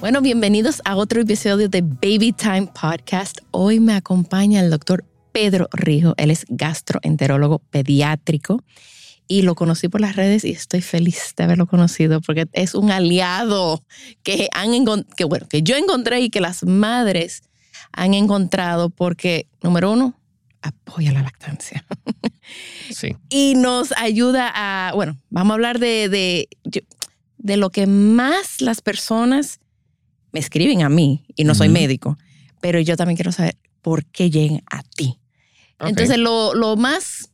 [0.00, 3.40] Bueno, bienvenidos a otro episodio de Baby Time Podcast.
[3.50, 6.14] Hoy me acompaña el doctor Pedro Rijo.
[6.16, 8.64] Él es gastroenterólogo pediátrico
[9.28, 12.90] y lo conocí por las redes y estoy feliz de haberlo conocido porque es un
[12.90, 13.84] aliado
[14.22, 14.70] que, han
[15.18, 17.42] que, bueno, que yo encontré y que las madres
[17.92, 20.18] han encontrado porque, número uno,
[20.62, 21.84] apoya la lactancia.
[22.90, 23.16] Sí.
[23.28, 26.48] y nos ayuda a, bueno, vamos a hablar de, de,
[27.38, 29.60] de lo que más las personas
[30.32, 32.18] me escriben a mí y no soy médico,
[32.60, 35.18] pero yo también quiero saber por qué llegan a ti.
[35.80, 37.30] Entonces, lo, lo más,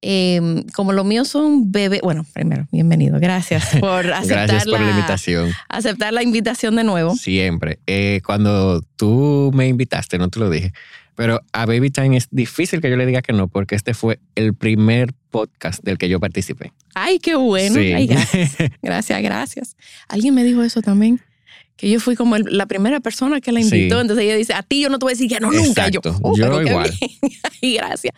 [0.00, 4.86] em, como lo mío son bebés, bueno, primero, bienvenido, gracias por aceptar, Gracias por la,
[4.86, 5.50] la, invitación.
[5.68, 7.16] aceptar la invitación de nuevo.
[7.16, 7.80] Siempre.
[7.86, 10.72] Eh, cuando tú me invitaste, no te lo dije,
[11.14, 14.18] pero a Baby Time es difícil que yo le diga que no, porque este fue
[14.34, 16.72] el primer podcast del que yo participé.
[16.94, 17.74] Ay, qué bueno.
[17.74, 17.92] Sí.
[17.92, 19.76] Ay, gracias, gracias, gracias.
[20.08, 21.20] Alguien me dijo eso también.
[21.82, 23.96] Que yo fui como el- la primera persona que la invitó.
[23.96, 24.00] Sí.
[24.00, 25.88] Entonces ella dice, a ti yo no te voy a decir que no nunca.
[25.88, 26.00] Y Yo.
[26.22, 26.92] "Oh, Yo pero igual.
[27.00, 27.32] bien".
[27.62, 28.14] Ay, gracias.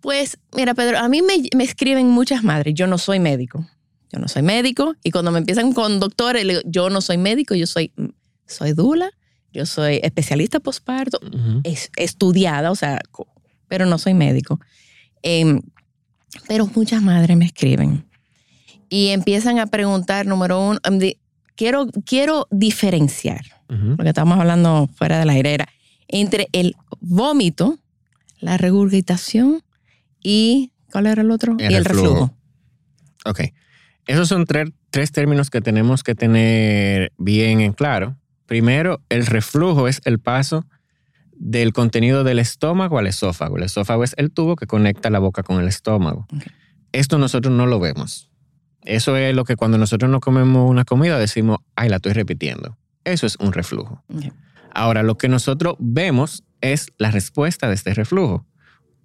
[0.00, 2.72] Pues mira, Pedro, a mí me, me escriben muchas madres.
[2.74, 3.66] Yo no soy médico.
[4.10, 4.94] Yo no soy médico.
[5.04, 7.92] Y cuando me empiezan con doctores, le digo, yo no soy médico, yo soy,
[8.46, 9.10] soy dula,
[9.52, 11.20] yo soy especialista posparto,
[11.64, 13.00] es, estudiada, o sea,
[13.68, 14.58] pero no soy médico.
[15.22, 15.60] Em,
[16.48, 18.06] pero muchas madres me escriben
[18.88, 21.12] y empiezan a preguntar, número uno, em,
[21.56, 23.44] quiero, quiero diferenciar,
[23.96, 25.64] porque estamos hablando fuera de la aire,
[26.08, 27.78] entre el vómito,
[28.40, 29.62] la regurgitación
[30.22, 31.56] y, ¿cuál era el otro?
[31.58, 32.08] El y el reflujo.
[32.08, 32.34] reflujo.
[33.24, 33.40] Ok.
[34.06, 38.16] Esos son tres, tres términos que tenemos que tener bien en claro.
[38.46, 40.64] Primero, el reflujo es el paso
[41.32, 43.56] del contenido del estómago al esófago.
[43.56, 46.26] El esófago es el tubo que conecta la boca con el estómago.
[46.92, 48.30] Esto nosotros no lo vemos.
[48.86, 52.76] Eso es lo que cuando nosotros no comemos una comida decimos, ay, la estoy repitiendo.
[53.04, 54.02] Eso es un reflujo.
[54.72, 58.46] Ahora, lo que nosotros vemos es la respuesta de este reflujo.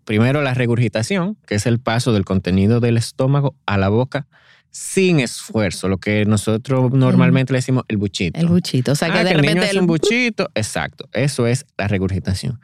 [0.06, 4.28] Primero, la regurgitación, que es el paso del contenido del estómago a la boca
[4.72, 8.40] sin esfuerzo, lo que nosotros normalmente le decimos el buchito.
[8.40, 8.94] El buchito.
[8.94, 11.66] O sea, que Ah, de que el niño repente hace un buchito, exacto, eso es
[11.78, 12.60] la regurgitación.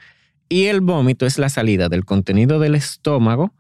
[0.50, 3.54] Y el vómito es la salida del contenido del estómago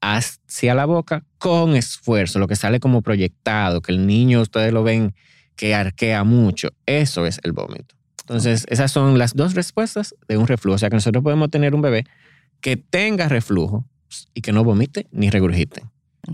[0.00, 4.82] hacia la boca con esfuerzo, lo que sale como proyectado, que el niño, ustedes lo
[4.82, 5.14] ven,
[5.56, 7.94] que arquea mucho, eso es el vómito.
[8.22, 10.76] Entonces, esas son las dos respuestas de un reflujo.
[10.76, 12.04] O sea, que nosotros podemos tener un bebé
[12.60, 13.84] que tenga reflujo
[14.34, 15.82] y que no vomite ni regurgite.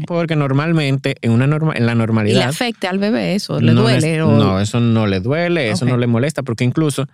[0.07, 2.49] Porque normalmente en, una norma, en la y le normalidad...
[2.49, 4.21] afecta al bebé eso, le no duele.
[4.23, 7.07] o- No, eso no le duele, eso no le molesta, porque incluso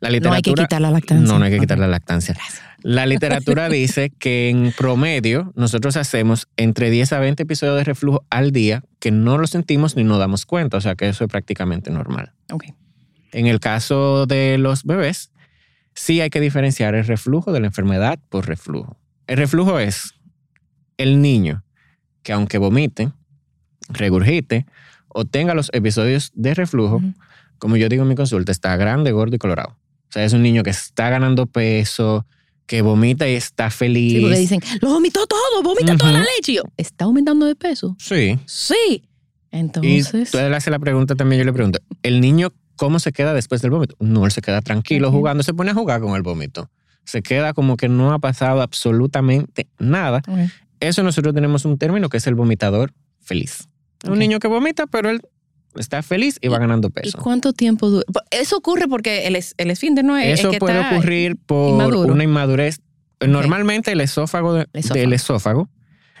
[0.00, 0.30] la literatura...
[0.30, 1.32] no hay que quitar la lactancia.
[1.32, 2.34] No, no hay que quitar la lactancia.
[2.34, 2.62] Gracias.
[2.82, 8.24] La literatura dice que en promedio nosotros hacemos entre 10 a 20 episodios de reflujo
[8.30, 11.30] al día que no lo sentimos ni nos damos cuenta, o sea que eso es
[11.30, 12.32] prácticamente normal.
[12.52, 12.64] Ok.
[13.32, 15.32] En el caso de los bebés,
[15.94, 18.96] sí hay que diferenciar el reflujo de la enfermedad por reflujo.
[19.26, 20.14] El reflujo es
[20.96, 21.64] el niño
[22.22, 23.12] que aunque vomite,
[23.88, 24.66] regurgite
[25.08, 27.00] o tenga los episodios de reflujo,
[27.58, 29.76] como yo digo en mi consulta, está grande, gordo y colorado.
[30.16, 32.24] Sea, es un niño que está ganando peso,
[32.64, 34.14] que vomita y está feliz.
[34.14, 36.52] Sí, porque dicen, lo vomitó todo, vomita toda la leche.
[36.52, 37.94] Y yo, ¿está aumentando de peso?
[37.98, 38.38] Sí.
[38.46, 39.02] Sí.
[39.52, 43.12] Y Entonces, tú le haces la pregunta también, yo le pregunto, ¿el niño cómo se
[43.12, 43.94] queda después del vómito?
[44.00, 46.70] No, él se queda tranquilo jugando, se pone a jugar con el vómito.
[47.04, 50.22] Se queda como que no ha pasado absolutamente nada.
[50.80, 53.68] Eso nosotros tenemos un término que es el vomitador feliz.
[54.08, 55.20] Un niño que vomita, pero él
[55.78, 57.18] está feliz y va ganando ¿y peso.
[57.22, 58.04] cuánto tiempo dura?
[58.30, 60.26] Eso ocurre porque el, es- el esfínter no es.
[60.34, 62.12] es Eso que puede está- ocurrir por inmaduro.
[62.12, 62.80] una inmadurez.
[63.26, 65.00] Normalmente el esófago, de- El esófago.
[65.00, 65.68] del esófago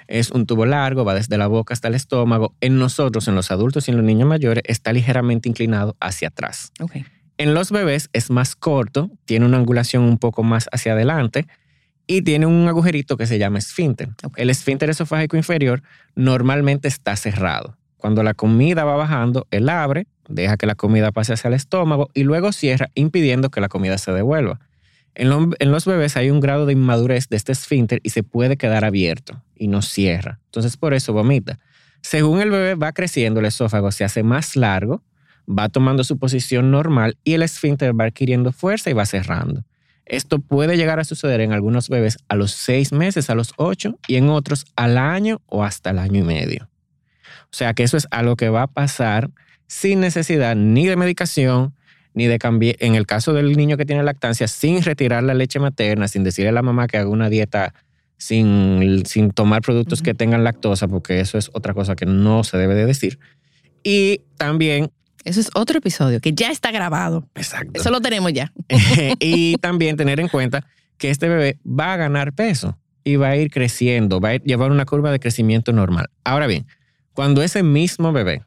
[0.08, 2.54] es un tubo largo, va desde la boca hasta el estómago.
[2.60, 6.72] En nosotros, en los adultos y en los niños mayores, está ligeramente inclinado hacia atrás.
[6.80, 6.92] Ok.
[7.38, 11.46] En los bebés es más corto, tiene una angulación un poco más hacia adelante
[12.06, 14.08] y tiene un agujerito que se llama esfínter.
[14.36, 15.82] El esfínter esofágico inferior
[16.14, 17.76] normalmente está cerrado.
[17.96, 22.10] Cuando la comida va bajando, él abre, deja que la comida pase hacia el estómago
[22.14, 24.60] y luego cierra, impidiendo que la comida se devuelva.
[25.14, 28.56] En, en los bebés hay un grado de inmadurez de este esfínter y se puede
[28.56, 30.40] quedar abierto y no cierra.
[30.46, 31.58] Entonces por eso vomita.
[32.02, 35.02] Según el bebé va creciendo, el esófago se hace más largo,
[35.48, 39.64] va tomando su posición normal y el esfínter va adquiriendo fuerza y va cerrando.
[40.04, 43.98] Esto puede llegar a suceder en algunos bebés a los seis meses, a los ocho,
[44.06, 46.68] y en otros al año o hasta el año y medio.
[47.56, 49.30] O sea que eso es algo que va a pasar
[49.66, 51.72] sin necesidad ni de medicación,
[52.12, 55.58] ni de cambiar, en el caso del niño que tiene lactancia, sin retirar la leche
[55.58, 57.72] materna, sin decirle a la mamá que haga una dieta
[58.18, 62.58] sin, sin tomar productos que tengan lactosa, porque eso es otra cosa que no se
[62.58, 63.18] debe de decir.
[63.82, 64.90] Y también
[65.24, 67.26] Eso es otro episodio que ya está grabado.
[67.36, 67.80] Exacto.
[67.80, 68.52] Eso lo tenemos ya.
[69.18, 70.66] y también tener en cuenta
[70.98, 74.70] que este bebé va a ganar peso y va a ir creciendo, va a llevar
[74.72, 76.10] una curva de crecimiento normal.
[76.22, 76.66] Ahora bien,
[77.16, 78.42] cuando ese mismo bebé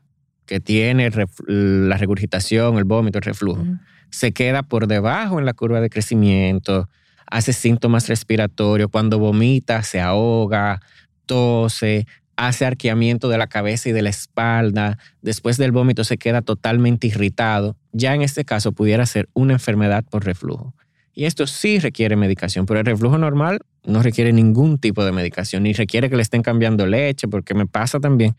[0.45, 1.09] que tiene
[1.47, 3.65] la regurgitación, el vómito, el reflujo,
[4.11, 6.87] se queda por debajo en la curva de crecimiento,
[7.25, 10.81] hace síntomas respiratorios, cuando vomita, se ahoga,
[11.25, 12.05] tose,
[12.35, 17.07] hace arqueamiento de la cabeza y de la espalda, después del vómito se queda totalmente
[17.07, 20.75] irritado, ya en este caso pudiera ser una enfermedad por reflujo.
[21.15, 25.63] Y esto sí requiere medicación, pero el reflujo normal no requiere ningún tipo de medicación,
[25.63, 28.35] ni requiere que le estén cambiando leche, porque me pasa también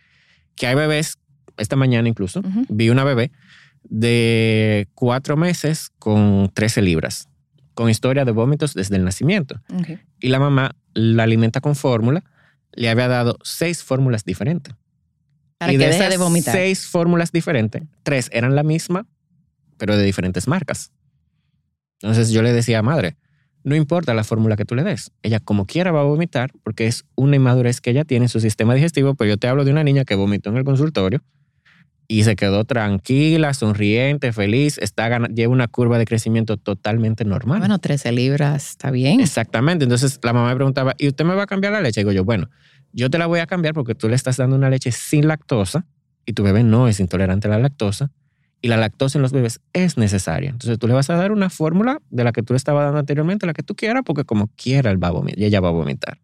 [0.60, 1.16] que hay bebés
[1.56, 3.32] esta mañana incluso, vi una bebé
[3.82, 7.30] de cuatro meses con 13 libras,
[7.72, 9.58] con historia de vómitos desde el nacimiento.
[10.20, 12.22] Y la mamá la alimenta con fórmula,
[12.72, 14.74] le había dado seis fórmulas diferentes.
[15.56, 16.54] Para y que de esas de vomitar.
[16.54, 19.06] seis fórmulas diferentes, tres eran la misma,
[19.78, 20.92] pero de diferentes marcas.
[22.02, 23.16] Entonces yo le decía, madre,
[23.64, 26.86] no importa la fórmula que tú le des, ella como quiera va a vomitar porque
[26.86, 29.70] es una inmadurez que ella tiene en su sistema digestivo, pero yo te hablo de
[29.70, 31.22] una niña que vomitó en el consultorio
[32.08, 37.60] y se quedó tranquila, sonriente, feliz, está lleva una curva de crecimiento totalmente normal.
[37.60, 39.20] Bueno, 13 libras, está bien.
[39.20, 39.84] Exactamente.
[39.84, 42.00] Entonces la mamá me preguntaba, ¿y usted me va a cambiar la leche?
[42.00, 42.50] Digo yo, bueno,
[42.92, 45.86] yo te la voy a cambiar porque tú le estás dando una leche sin lactosa
[46.26, 48.10] y tu bebé no es intolerante a la lactosa
[48.62, 50.50] y la lactosa en los bebés es necesaria.
[50.50, 52.98] Entonces tú le vas a dar una fórmula de la que tú le estabas dando
[52.98, 55.68] anteriormente, la que tú quieras, porque como quiera él va a vomitar, y ella va
[55.68, 56.18] a vomitar.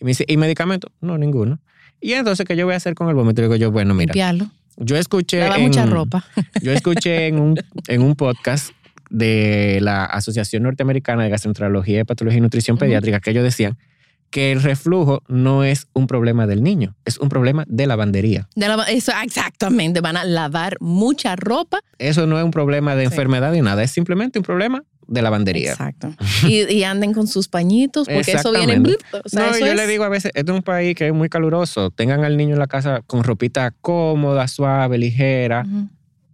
[0.00, 0.90] Y me dice, ¿y medicamento?
[1.00, 1.60] No, ninguno.
[2.00, 3.42] Y entonces, ¿qué yo voy a hacer con el vómito?
[3.42, 4.50] Digo yo, bueno, mira, Limpiarlo.
[4.76, 5.40] yo escuché...
[5.40, 6.24] Lava en- mucha ropa.
[6.62, 7.56] yo escuché en un,
[7.88, 8.70] en un podcast
[9.10, 12.78] de la Asociación Norteamericana de Gastroenterología, Patología y Nutrición.
[12.78, 13.76] Pediátrica que ellos decían
[14.30, 18.48] que el reflujo no es un problema del niño, es un problema de lavandería.
[18.54, 20.00] De la- eso, exactamente.
[20.00, 21.80] Van a lavar mucha ropa.
[21.98, 23.12] Eso no es un problema de Sí.
[23.12, 25.70] enfermedad ni nada, es simplemente un problema de lavandería.
[25.72, 26.14] Exacto.
[26.46, 28.78] Y, y anden con sus pañitos, porque eso viene.
[29.24, 31.06] O sea, no, eso yo es- le digo a veces, esto es un país que
[31.06, 35.64] es muy caluroso, tengan al niño en la casa con ropita cómoda, suave, ligera,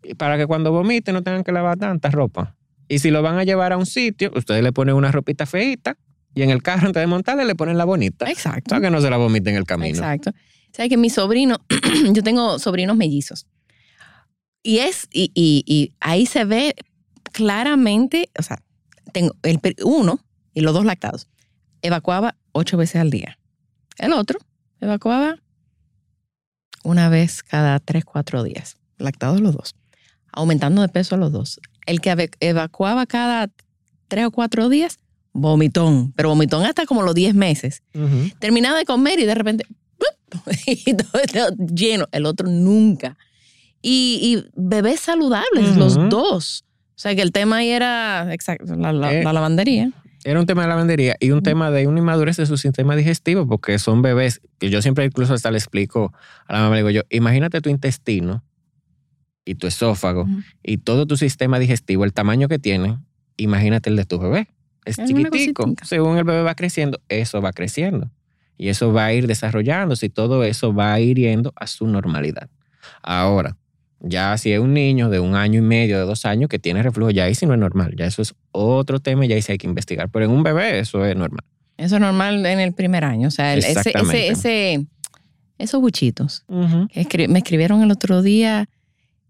[0.02, 2.56] y para que cuando vomite no tengan que lavar tanta ropa.
[2.88, 5.96] Y si lo van a llevar a un sitio, ustedes le ponen una ropita feita
[6.34, 8.28] y en el carro antes de montarle le ponen la bonita.
[8.30, 8.70] Exacto.
[8.70, 9.88] Para que no se la vomite en el camino.
[9.96, 10.32] Exacto.
[10.72, 11.58] Sabes que mi sobrino,
[12.12, 13.46] yo tengo sobrinos mellizos.
[14.62, 16.74] Y es, y, y- y ahí se ve
[17.32, 18.62] claramente, o sea,
[19.12, 20.20] tengo el uno
[20.54, 21.28] y los dos lactados,
[21.82, 23.38] evacuaba ocho veces al día.
[23.98, 24.38] El otro
[24.80, 25.38] evacuaba
[26.82, 28.76] una vez cada tres, cuatro días.
[28.98, 29.74] Lactados los dos.
[30.32, 31.60] Aumentando de peso a los dos.
[31.86, 33.50] El que evacuaba cada
[34.08, 34.98] tres o cuatro días,
[35.34, 36.12] vomitón.
[36.16, 38.30] Pero vomitón hasta como los diez meses Ujú.
[38.38, 39.66] terminaba de comer y de repente
[40.66, 41.20] y todo
[41.74, 43.16] lleno, el otro nunca.
[43.82, 46.64] Y, y bebés saludables, los dos.
[46.90, 49.90] O sea que el tema ahí era exacto, la, la- Eh, la lavandería.
[50.24, 53.46] Era un tema de lavandería y un tema de una inmadurez de su sistema digestivo,
[53.46, 56.14] porque son bebés, que yo siempre incluso hasta le explico
[56.46, 58.42] a la mamá, le digo yo, imagínate tu intestino
[59.44, 60.26] y tu esófago
[60.62, 62.98] y todo tu sistema digestivo, el tamaño que tiene,
[63.36, 64.48] imagínate el de tu bebé.
[64.84, 65.64] Es chiquitico.
[65.84, 68.10] Según el bebé va creciendo, eso va creciendo.
[68.56, 71.86] Y eso va a ir desarrollándose y todo eso va a ir yendo a su
[71.86, 72.48] normalidad.
[73.02, 73.56] Ahora,
[74.00, 76.82] ya si es un niño de un año y medio, de dos años que tiene
[76.82, 77.94] reflujo, ya ahí sí no es normal.
[77.96, 80.08] Ya eso es otro tema y ya ahí sí hay que investigar.
[80.10, 81.44] Pero en un bebé eso es normal.
[81.76, 83.28] Eso es normal en el primer año.
[83.28, 83.70] O sea, ese,
[84.10, 84.86] ese, ese-
[85.58, 86.44] esos buchitos.
[86.92, 88.68] que escri- me escribieron el otro día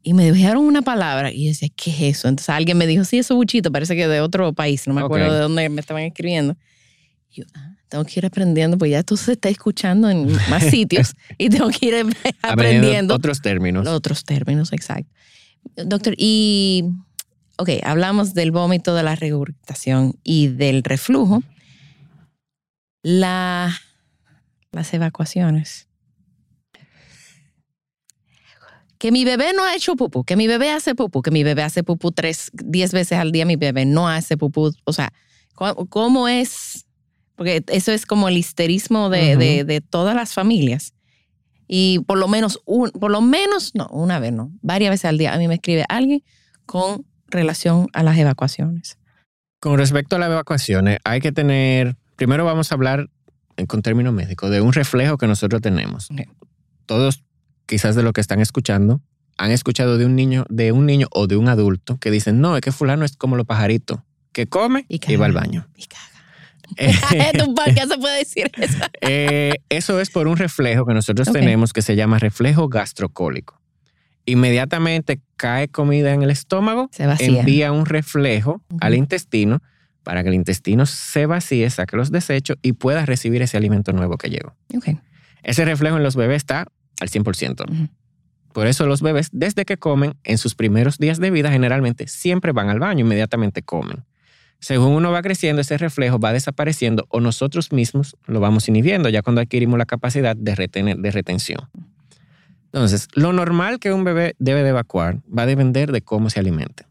[0.05, 2.29] y me dijeron una palabra y yo decía, ¿qué es eso?
[2.29, 5.33] Entonces alguien me dijo, sí, eso buchito, parece que de otro país, no me acuerdo
[5.33, 6.57] de dónde me estaban escribiendo.
[7.31, 10.63] Y yo, ah, tengo que ir aprendiendo, pues ya esto se está escuchando en más
[10.65, 12.07] sitios y tengo que ir
[12.43, 13.89] aprendiendo otros términos.
[13.89, 15.11] otros términos, exacto.
[15.75, 16.85] Doctor, y,
[17.57, 21.43] ok, hablamos del vómito, de la regurgitación y del reflujo.
[23.03, 23.75] La,
[24.71, 25.89] las evacuaciones.
[29.05, 31.63] Que mi bebé no ha hecho pupú, que mi bebé hace pupú, que mi bebé
[31.63, 34.73] hace pupú tres, diez veces al día, mi bebé no hace pupú.
[34.85, 35.13] O sea,
[35.53, 36.87] ¿cómo, cómo es?
[37.37, 40.95] Porque eso es como el histerismo de, de- de todas las familias.
[41.69, 45.19] Y por lo menos, un, por lo menos, no, una vez no, varias veces al
[45.19, 46.23] día a mí me escribe alguien
[46.65, 48.97] con relación a las evacuaciones.
[49.61, 53.11] Con respecto a las evacuaciones, hay que tener, primero vamos a hablar
[53.69, 56.09] con términos médicos, de un reflejo que nosotros tenemos.
[56.87, 57.23] Todos,
[57.67, 59.01] quizás de lo que están escuchando,
[59.37, 62.57] han escuchado de un niño, de un niño o de un adulto que dicen, no,
[62.57, 64.01] es que fulano es como los pajaritos,
[64.33, 65.19] que come y, caga.
[65.19, 65.69] va al baño.
[65.77, 67.33] Y caga.
[67.33, 68.79] en un podcast se puede decir eso.
[69.01, 73.61] Eh, eso es por un reflejo que nosotros tenemos que se llama reflejo gastrocólico.
[74.27, 79.61] Inmediatamente cae comida en el estómago, Se envía un reflejo al intestino
[80.03, 84.17] para que el intestino se vacíe, saque los desechos y pueda recibir ese alimento nuevo
[84.17, 84.55] que llegó.
[85.43, 86.69] Ese reflejo en los bebés está
[87.01, 87.71] al 100%.
[87.71, 87.89] Ujú.
[88.53, 92.53] Por eso los bebés, desde que comen, en sus primeros días de vida, generalmente siempre
[92.53, 94.05] van al baño, inmediatamente comen.
[94.61, 99.23] Según uno va creciendo, ese reflejo va desapareciendo o nosotros mismos lo vamos inhibiendo ya
[99.23, 101.69] cuando adquirimos la capacidad de, retener, de retención.
[102.67, 106.41] Entonces, lo normal que un bebé debe de evacuar va a depender de cómo se
[106.41, 106.87] alimente.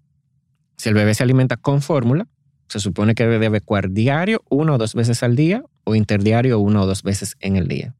[0.78, 2.28] Si el bebé se alimenta con fórmula,
[2.68, 6.60] se supone que debe de evacuar diario, una o dos veces al día, o interdiario,
[6.60, 7.96] una o dos veces en el día.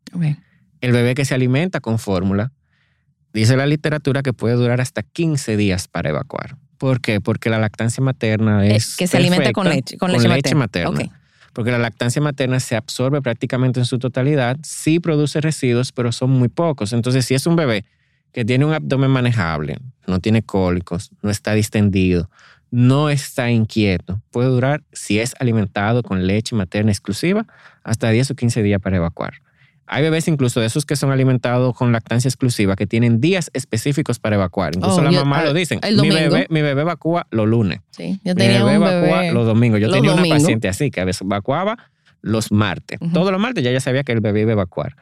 [0.84, 2.52] El bebé que se alimenta con fórmula,
[3.34, 6.58] dice la literatura que puede durar hasta 15 días para evacuar.
[6.78, 7.22] ¿Por qué?
[7.22, 8.98] Porque la lactancia materna Eh, es.
[8.98, 11.10] que se alimenta con leche, con leche, materna.
[11.54, 16.32] Porque la lactancia materna se absorbe prácticamente en su totalidad, sí produce residuos, pero son
[16.32, 16.92] muy pocos.
[16.92, 17.86] Entonces, si es un bebé
[18.34, 22.30] que tiene un abdomen manejable, no tiene cólicos, no está distendido,
[22.72, 27.46] no está inquieto, puede durar, si es alimentado con leche materna exclusiva,
[27.86, 29.36] hasta 10 o 15 días para evacuar.
[29.86, 34.18] Hay bebés incluso de esos que son alimentados con lactancia exclusiva que tienen días específicos
[34.20, 34.76] para evacuar.
[34.76, 35.80] Incluso Oh, la mamá ah, lo dicen.
[36.02, 37.80] Mi bebé, mi bebé evacúa los lunes.
[37.92, 38.20] Sí.
[38.24, 39.34] Yo Mi tenía bebé un evacúa bebé.
[39.34, 39.80] los domingos.
[39.82, 40.38] Yo los tenía domingos.
[40.38, 41.78] una paciente así que a veces evacuaba
[42.22, 43.00] los martes.
[43.02, 43.12] Ujú.
[43.12, 44.96] Todos los martes ya ella sabía que el bebé iba a evacuar.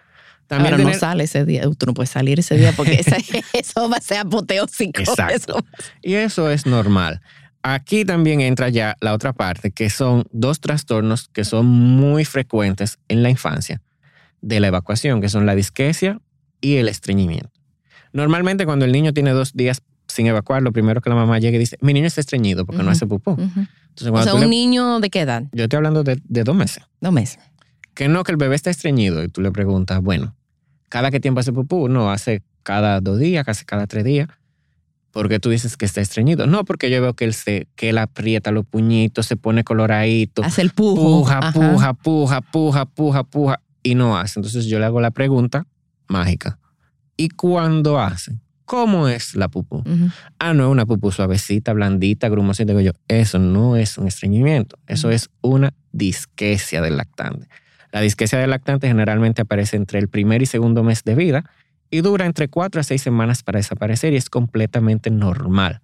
[0.48, 1.64] También Ahora no sale ese día.
[1.78, 3.00] Tú no puedes salir ese día porque
[3.54, 5.00] eso va a ser apoteósico.
[5.00, 5.60] Exacto.
[5.60, 5.66] Eso-
[6.02, 7.22] Y eso es normal.
[7.64, 12.98] Aquí también entra ya la otra parte, que son dos trastornos que son muy frecuentes
[13.08, 13.80] en la infancia
[14.42, 16.20] de la evacuación, que son la disquesia
[16.62, 17.50] y el estreñimiento.
[18.14, 21.56] Normalmente cuando el niño tiene dos días sin evacuar, lo primero que la mamá llega
[21.56, 23.32] y dice, mi niño está estreñido porque no hace pupú.
[23.40, 23.68] Entonces,
[24.12, 25.44] O sea, un le- niño de qué edad?
[25.54, 26.84] yo estoy hablando de, de dos meses.
[27.00, 27.40] Dos meses.
[27.94, 29.24] Que no, que el bebé está estreñido.
[29.24, 30.36] Y tú le preguntas, bueno,
[30.90, 31.88] ¿cada qué tiempo hace pupú?
[31.88, 34.28] No, hace cada dos días, casi cada tres días.
[35.12, 36.48] ¿Por qué tú dices que está estreñido?
[36.48, 40.42] No, porque yo veo que él, se, que él aprieta los puñitos, se pone coloradito,
[40.44, 40.96] Hace el pujo.
[41.02, 41.52] puja, Ajá.
[41.52, 44.40] puja, puja, puja, puja, puja, y no hace.
[44.40, 45.66] Entonces yo le hago la pregunta
[46.08, 46.60] mágica.
[47.18, 48.38] ¿Y cuándo hace?
[48.66, 49.78] ¿Cómo es la pupú?
[49.80, 50.10] Ujú.
[50.40, 52.72] Ah, no es una pupú suavecita, blandita, grumosita.
[52.72, 57.48] Digo yo, eso no es un estreñimiento, eso es una disquesia del lactante.
[57.92, 61.44] La disquesia del lactante generalmente aparece entre el primer y segundo mes de vida
[61.90, 65.82] y dura entre cuatro a seis semanas para desaparecer y es completamente normal.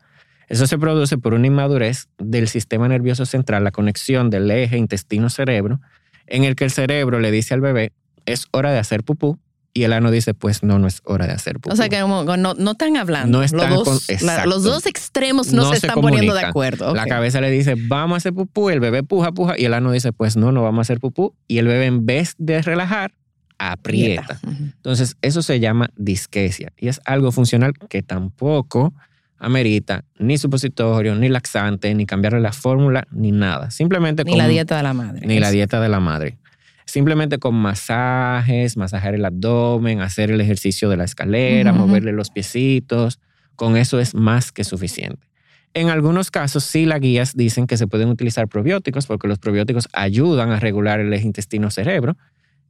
[0.48, 5.82] Eso se produce por una inmadurez del sistema nervioso central, la conexión del eje intestino-cerebro,
[6.28, 7.92] en el que el cerebro le dice al bebé,
[8.26, 9.40] es hora de hacer pupú,
[9.74, 11.72] y el ano dice, pues no, no es hora de hacer pupú.
[11.72, 13.38] O sea que como no, no están hablando.
[13.38, 16.34] No están los, dos, con- la- los dos extremos no, No se se están poniendo
[16.34, 16.96] de acuerdo.
[16.96, 19.92] La cabeza le dice, vamos a hacer pupú, el bebé puja, puja, y el ano
[19.92, 23.14] dice, pues no, no vamos a hacer pupú, y el bebé en vez de relajar,
[23.60, 24.40] aprieta.
[24.48, 28.94] Entonces, eso se llama disquesia, y es algo funcional que tampoco
[29.40, 33.72] amerita ni supositorio, ni laxante, ni cambiarle la fórmula, ni nada.
[33.72, 35.28] Simplemente Ni con la dieta de la madre.
[35.28, 36.38] ni la dieta de la madre.
[36.86, 43.20] Simplemente con masajes, masajar el abdomen, hacer el ejercicio de la escalera, moverle los piecitos,
[43.56, 45.28] con eso es más que suficiente.
[45.74, 49.90] En algunos casos, sí, las guías dicen que se pueden utilizar probióticos porque los probióticos
[49.94, 52.16] ayudan a regular el intestino-cerebro.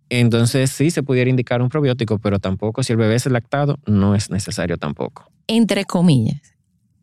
[0.10, 4.16] Entonces, sí se pudiera indicar un probiótico, pero tampoco si el bebé es lactado, no
[4.16, 5.30] es necesario tampoco.
[5.48, 6.56] Entre comillas,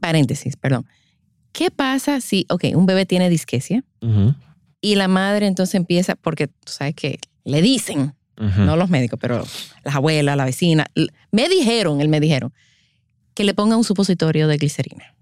[0.04, 0.84] paréntesis, perdón.
[1.52, 4.34] ¿Qué pasa si, ok, un bebé tiene disquesia Ujú,
[4.82, 9.46] y la madre entonces empieza, porque tú sabes que le dicen, no los médicos, pero
[9.82, 10.88] las abuelas, la vecina,
[11.30, 12.52] me dijeron, él me dijeron,
[13.32, 15.14] que le ponga un supositorio de glicerina.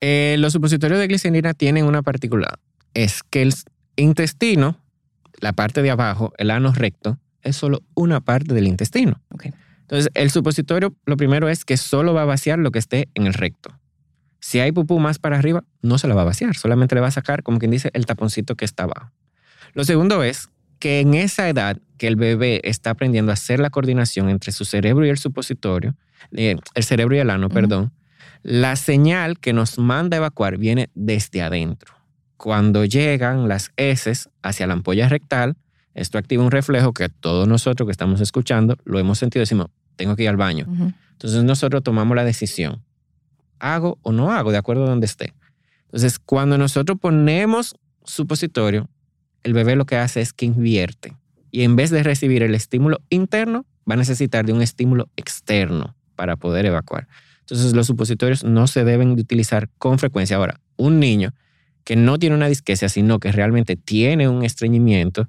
[0.00, 2.60] Eh, los supositorios de glicerina tienen una particular.
[2.92, 3.52] Es que el
[3.96, 4.78] intestino,
[5.40, 9.20] la parte de abajo, el ano recto, es solo una parte del intestino.
[9.30, 9.46] Ok.
[9.80, 13.26] Entonces, el supositorio, lo primero es que solo va a vaciar lo que esté en
[13.26, 13.74] el recto.
[14.46, 17.06] Si hay pupú más para arriba, no se la va a vaciar, solamente le va
[17.06, 19.10] a sacar, como quien dice, el taponcito que está abajo.
[19.72, 23.70] Lo segundo es que en esa edad que el bebé está aprendiendo a hacer la
[23.70, 25.96] coordinación entre su cerebro y el supositorio,
[26.32, 27.54] eh, el cerebro y el ano, Ujú.
[27.54, 27.92] perdón,
[28.42, 31.94] la señal que nos manda a evacuar viene desde adentro.
[32.36, 35.56] Cuando llegan las heces hacia la ampolla rectal,
[35.94, 39.40] esto activa un reflejo que todos nosotros que estamos escuchando lo hemos sentido.
[39.40, 40.66] Decimos, tengo que ir al baño.
[41.12, 42.82] Entonces nosotros tomamos la decisión,
[43.72, 45.34] hago o no hago, de acuerdo a donde esté.
[45.86, 48.88] Entonces cuando nosotros ponemos supositorio,
[49.42, 51.16] el bebé lo que hace es que invierte
[51.54, 55.94] y en vez de recibir el estímulo interno, va a necesitar de un estímulo externo
[56.16, 57.06] para poder evacuar.
[57.40, 60.36] Entonces los supositorios no se deben de utilizar con frecuencia.
[60.36, 61.32] Ahora, un niño
[61.84, 65.28] que no tiene una disquesia, sino que realmente tiene un estreñimiento,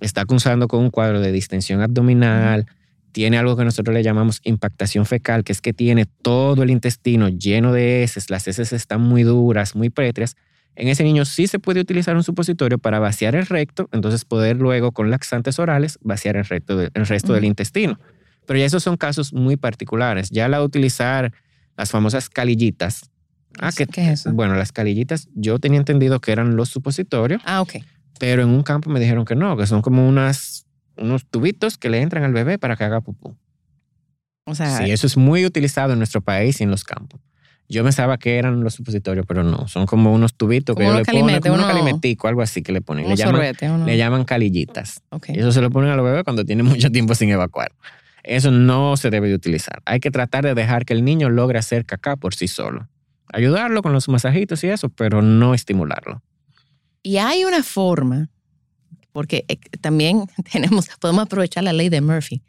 [0.00, 2.66] está cursando con un cuadro de distensión abdominal,
[3.12, 7.28] tiene algo que nosotros le llamamos impactación fecal, que es que tiene todo el intestino
[7.28, 10.36] lleno de heces, las heces están muy duras, muy pétreas.
[10.76, 14.56] En ese niño sí se puede utilizar un supositorio para vaciar el recto, entonces poder
[14.56, 17.98] luego con laxantes orales vaciar el, recto de- el resto del intestino.
[18.46, 20.30] Pero ya esos son casos muy particulares.
[20.30, 21.32] Ya la utilizar
[21.76, 23.10] las famosas calillitas.
[23.58, 24.32] Ah, que, ¿Qué es eso?
[24.32, 27.74] Bueno, las calillitas yo tenía entendido que eran los supositorios, Ah, ok.
[28.18, 30.66] pero en un campo me dijeron que no, que son como unas,
[31.00, 33.36] unos tubitos que le entran al bebé para que haga pupú.
[34.44, 37.20] O sea, Sí, eso es muy utilizado en nuestro país y en los campos.
[37.68, 39.68] Yo pensaba que eran los supositorios, pero no.
[39.68, 42.72] Son como unos tubitos que unos le ponen, como unos uno- calimeticos, algo así que
[42.72, 43.08] le ponen.
[43.08, 43.70] Le llaman, sorbete.
[43.70, 45.02] uno- le llaman calillitas.
[45.10, 45.28] Ok.
[45.28, 47.72] Y eso se lo ponen a los bebés cuando tienen mucho tiempo sin evacuar.
[48.24, 49.82] Eso no se debe de utilizar.
[49.86, 52.88] Hay que tratar de dejar que el niño logre hacer caca por sí solo.
[53.32, 56.22] Ayudarlo con los masajitos y eso, pero no estimularlo.
[57.04, 58.28] Y hay una forma,
[59.12, 62.42] porque eh, también tenemos, podemos aprovechar la ley de Murphy,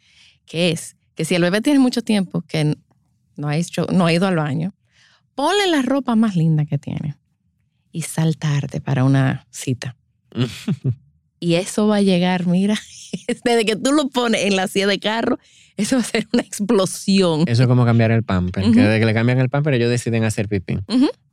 [0.45, 2.75] que es que si el bebé tiene mucho tiempo que
[3.35, 4.73] no ha, hecho, no ha ido al baño,
[5.35, 7.15] ponle la ropa más linda que tiene
[7.91, 9.95] y saltarte para una cita.
[11.43, 12.75] Y eso va a llegar, mira,
[13.43, 15.39] desde que tú lo pones en la silla de carro,
[15.75, 17.45] eso va a ser una explosión.
[17.47, 18.63] Eso es como cambiar el pamper.
[18.63, 18.73] Ujú.
[18.73, 20.77] Que desde que le cambian el pamper, ellos deciden hacer pipí.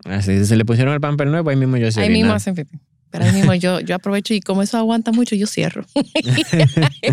[0.04, 2.54] Así, si se le pusieron el pamper nuevo, ahí mismo yo se Ahí mismo hacen
[2.54, 2.78] pipí.
[3.10, 5.84] Pero ahí mismo yo, yo aprovecho y como eso aguanta mucho, yo cierro.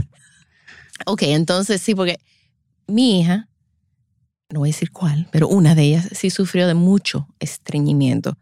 [1.05, 2.17] ok, entonces sí, porque
[2.87, 3.47] mi hija,
[4.49, 8.37] no voy a decir cuál, pero una de ellas sí sufrió de mucho estreñimiento,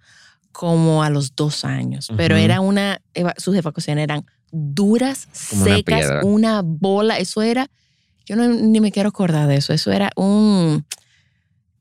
[0.52, 2.10] como a los dos años.
[2.16, 3.02] Pero era una,
[3.38, 6.22] sus evacuaciones eran duras, Como una secas, piedra.
[6.24, 7.18] una bola.
[7.18, 7.70] Eso era,
[8.26, 9.74] yo no, ni me quiero acordar de eso.
[9.74, 10.86] Eso era un,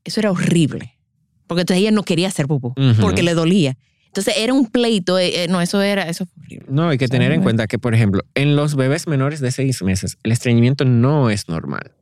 [0.03, 0.97] eso era horrible.
[1.45, 3.77] Porque entonces ella no quería hacer pupú, porque le dolía.
[4.13, 6.67] Entonces era un pleito, eh, eh, no, eso era, eso fue horrible.
[6.69, 9.81] No, hay que tener en cuenta que, por ejemplo, en los bebés menores de seis
[9.81, 11.93] meses, el estreñimiento no es normal.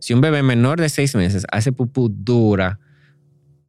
[0.00, 2.80] Si un bebé menor de seis meses hace pupú dura,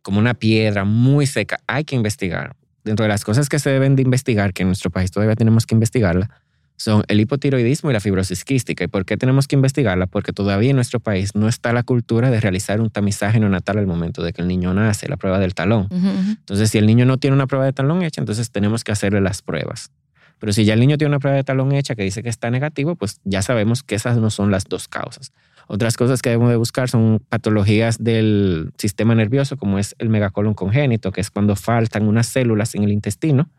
[0.01, 2.55] como una piedra muy seca, hay que investigar.
[2.83, 5.67] Dentro de las cosas que se deben de investigar, que en nuestro país todavía tenemos
[5.67, 6.31] que investigarla,
[6.77, 8.83] son el hipotiroidismo y la fibrosis quística.
[8.83, 10.07] ¿Y por qué tenemos que investigarla?
[10.07, 13.87] Porque todavía en nuestro país no está la cultura de realizar un tamizaje neonatal al
[13.87, 15.87] momento de que el niño nace, la prueba del talón.
[15.91, 16.31] Ujú, ujú.
[16.31, 19.21] Entonces, si el niño no tiene una prueba de talón hecha, entonces tenemos que hacerle
[19.21, 19.91] las pruebas.
[20.39, 22.51] Pero si ya el niño tiene una prueba de talón hecha que dice que está
[22.51, 25.31] negativo, pues ya sabemos que esas no son las dos causas.
[25.67, 30.53] Otras cosas que debemos de buscar son patologías del sistema nervioso, como es el megacolon
[30.53, 33.49] congénito, que es cuando faltan unas células en el intestino,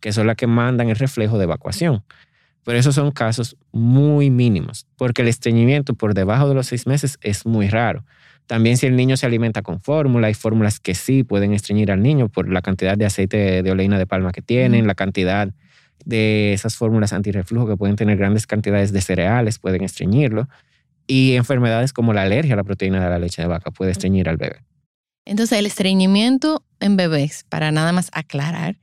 [0.00, 2.02] que son las que mandan el reflejo de evacuación.
[2.64, 7.18] Pero esos son casos muy mínimos, porque el estreñimiento por debajo de los seis meses
[7.22, 8.04] es muy raro.
[8.46, 12.02] También si el niño se alimenta con fórmula, hay fórmulas que sí pueden estreñir al
[12.02, 15.48] niño por la cantidad de aceite de oleína de palma que tienen, la cantidad
[16.04, 20.48] de esas fórmulas antirreflujo que pueden tener grandes cantidades de cereales, pueden estreñirlo.
[21.06, 24.28] Y enfermedades como la alergia a la proteína de la leche de vaca puede estreñir
[24.28, 24.64] al bebé.
[25.24, 28.78] Entonces el estreñimiento en bebés, para nada más aclarar,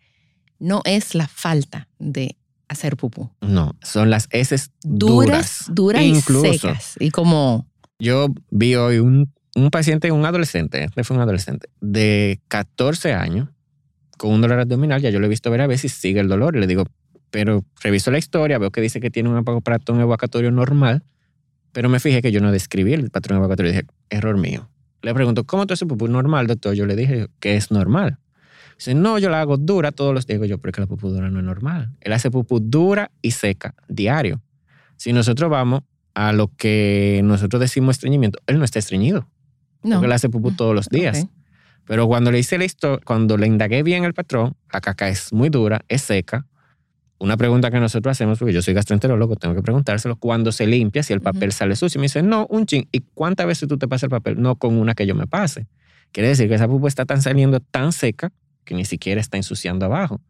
[0.59, 2.36] no es la falta de
[2.67, 3.31] hacer pupú.
[3.41, 6.01] No, son las heces Duras, duras.
[6.01, 6.95] duras Incluso, y secas.
[6.99, 7.67] Y como,
[7.99, 13.49] Yo vi hoy un, un paciente, un adolescente, este fue un adolescente, de 14 años,
[14.17, 16.55] con un dolor abdominal, ya yo lo he visto varias veces y sigue el dolor.
[16.55, 16.85] Y le digo,
[17.29, 21.03] pero reviso la historia, veo que dice que tiene un patrón evacuatorio normal,
[21.71, 23.71] pero me fijé que yo no describí el patrón evacuatorio.
[23.71, 24.69] Dije, error mío.
[25.01, 26.73] Le pregunto, ¿cómo tú haces pupú normal, doctor?
[26.73, 28.17] Yo le dije que es normal.
[28.77, 30.39] Dice, no, yo la hago dura todos los días.
[30.39, 31.91] Digo yo, pero es que la pupú dura no es normal.
[31.99, 34.41] Él hace pupú dura y seca diario.
[34.97, 35.81] Si nosotros vamos
[36.13, 39.27] a lo que nosotros decimos estreñimiento, él no está estreñido,
[39.83, 39.95] no.
[39.95, 41.23] porque él hace pupú todos los días.
[41.23, 41.29] Ok.
[41.85, 45.31] Pero cuando le hice la historia, cuando le indagué bien el patrón, la caca es
[45.31, 46.45] muy dura, es seca.
[47.17, 51.01] Una pregunta que nosotros hacemos, porque yo soy gastroenterólogo, tengo que preguntárselo, cuando se limpia,
[51.01, 51.97] si el papel sale sucio.
[51.97, 52.87] Y me dice, no, un chin.
[52.91, 54.39] ¿Y cuántas veces tú te pasas el papel?
[54.39, 55.67] No con una que yo me pase.
[56.11, 58.31] Quiere decir que esa pupa está tan saliendo tan seca
[58.67, 60.21] que ni siquiera está ensuciando abajo.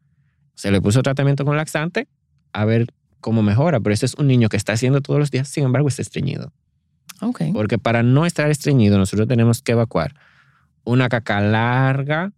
[0.54, 2.08] Se le puso tratamiento con laxante
[2.54, 2.88] a ver
[3.20, 5.88] cómo mejora, pero ese es un niño que está haciendo todos los días, sin embargo
[5.88, 6.54] está estreñido.
[7.52, 10.14] Porque para no estar estreñido, nosotros tenemos que evacuar
[10.84, 12.32] una caca larga,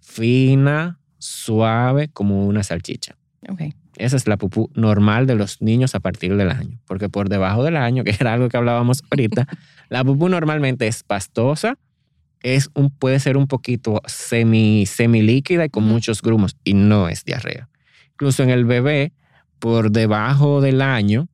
[0.00, 3.16] fina, suave, como una salchicha.
[3.96, 6.80] Esa es la pupú normal de los niños a partir del año.
[6.86, 9.46] Porque por debajo del año, que era algo que hablábamos ahorita,
[9.90, 11.78] la pupú normalmente es pastosa,
[12.42, 14.86] es un, puede ser un poquito semi,
[15.22, 17.68] líquida y con muchos grumos y no es diarrea.
[18.12, 19.12] Incluso en el bebé,
[19.58, 21.28] por debajo del año,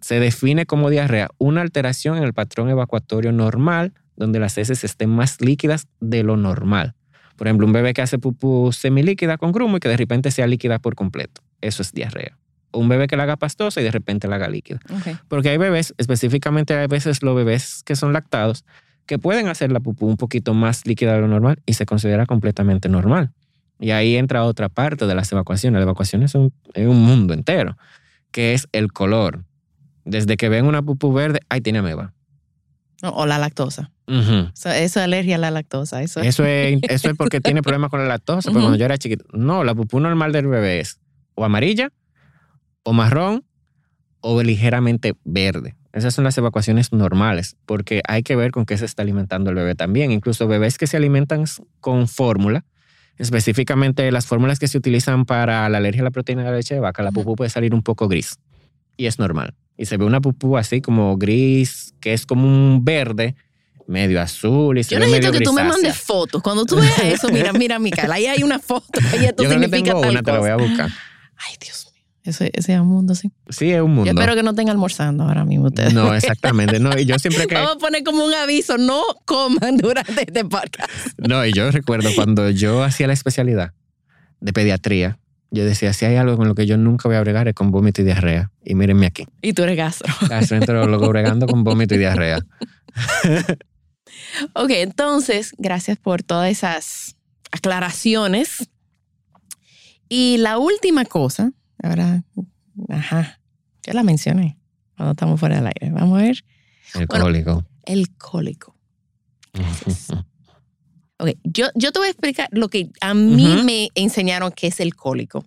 [0.00, 5.10] se define como diarrea una alteración en el patrón evacuatorio normal, donde las heces estén
[5.10, 6.94] más líquidas de lo normal.
[7.36, 10.46] Por ejemplo, un bebé que hace pupú semilíquida con grumo y que de repente sea
[10.46, 11.40] líquida por completo.
[11.60, 12.36] Eso es diarrea.
[12.72, 14.80] O un bebé que la haga pastosa y de repente la haga líquida.
[15.28, 18.64] Porque hay bebés, específicamente hay veces los bebés que son lactados,
[19.08, 22.26] que pueden hacer la pupú un poquito más líquida de lo normal y se considera
[22.26, 23.32] completamente normal.
[23.80, 25.78] Y ahí entra otra parte de las evacuaciones.
[25.80, 27.78] Las evacuaciones son es un mundo entero,
[28.30, 29.44] que es el color.
[30.04, 32.12] Desde que ven una pupú verde, ay, tiene ameba.
[33.02, 33.92] O, la lactosa.
[34.06, 36.02] Eso, eso es alergia a la lactosa.
[36.02, 38.50] Eso, Eso es, eso es porque tiene problemas con la lactosa.
[38.50, 38.60] Pero Ujú.
[38.60, 41.00] cuando yo era chiquito, no, la pupú normal del bebé es
[41.34, 41.92] o amarilla,
[42.82, 43.44] o marrón,
[44.20, 45.77] o ligeramente verde.
[45.92, 49.56] Esas son las evacuaciones normales, porque hay que ver con qué se está alimentando el
[49.56, 50.12] bebé también.
[50.12, 51.44] Incluso bebés que se alimentan
[51.80, 52.64] con fórmula,
[53.16, 56.74] específicamente las fórmulas que se utilizan para la alergia a la proteína de la leche
[56.74, 58.38] de vaca, la pupú puede salir un poco gris.
[58.96, 59.54] Y es normal.
[59.76, 63.34] Y se ve una pupú así como gris, que es como un verde,
[63.86, 66.42] medio azul y se Yo necesito medio que tú me mandes fotos.
[66.42, 69.00] Cuando tú veas eso, mira, mira, Micaela, ahí hay una foto.
[69.00, 70.62] Esto Yo que significa tengo tal una, te la voy cosa.
[70.62, 70.90] a buscar.
[71.36, 71.87] Ay, Dios mío.
[72.28, 73.30] Ese es un mundo, sí.
[73.48, 74.06] Sí, es un mundo.
[74.12, 75.94] Yo espero que no estén almorzando ahora mismo ustedes.
[75.94, 76.78] No, exactamente.
[76.78, 77.54] No, y yo siempre que.
[77.54, 80.90] Vamos a poner como un aviso, no coman durante este podcast.
[81.18, 83.72] No, y yo recuerdo cuando yo hacía la especialidad
[84.40, 85.18] de pediatría,
[85.50, 87.70] yo decía, si hay algo con lo que yo nunca voy a bregar es con
[87.70, 88.50] vómito y diarrea.
[88.64, 90.12] Y mírenme aquí, Y tú eres gastro.
[90.28, 92.40] gastroenterólogo bregando con vómito y diarrea.
[94.54, 97.16] Ok, entonces, gracias por todas esas
[97.50, 98.68] aclaraciones.
[100.08, 102.22] Y la última cosa, ahora,
[102.88, 103.40] ajá,
[103.84, 104.58] ya la mencioné
[104.96, 105.90] cuando estamos fuera del aire.
[105.90, 106.44] Vamos a ver,
[106.94, 107.24] El Bueno.
[107.24, 107.64] cólico.
[107.84, 108.74] el cólico.
[111.20, 114.78] Ok, yo, yo te voy a explicar lo que a mí me enseñaron que es
[114.78, 115.44] el cólico.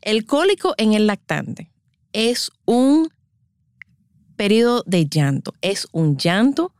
[0.00, 1.70] El cólico en el lactante
[2.14, 3.10] es un
[4.36, 6.72] periodo de llanto, es un llanto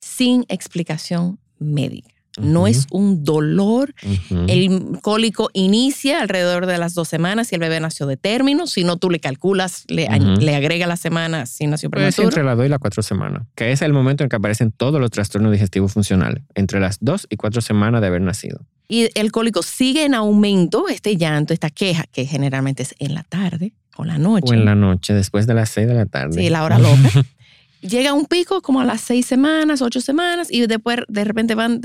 [0.00, 2.14] sin explicación médica.
[2.40, 3.94] No es un dolor.
[4.48, 8.66] El cólico inicia alrededor de las dos semanas si el bebé nació de término.
[8.66, 12.28] Si no, tú le calculas, le, agrega la semana si nació prematuro.
[12.28, 15.00] entre las dos y las cuatro semanas, que es el momento en que aparecen todos
[15.00, 18.60] los trastornos digestivos funcionales, entre las dos y cuatro semanas de haber nacido.
[18.88, 23.22] y el cólico sigue en aumento, este llanto, esta queja, que generalmente es en la
[23.22, 24.46] tarde o la noche.
[24.48, 26.40] O en la noche, después de las seis de la tarde.
[26.40, 27.10] Sí, la hora loca.
[27.80, 31.54] Llega a un pico como a las seis semanas, ocho semanas, y después de repente
[31.54, 31.80] van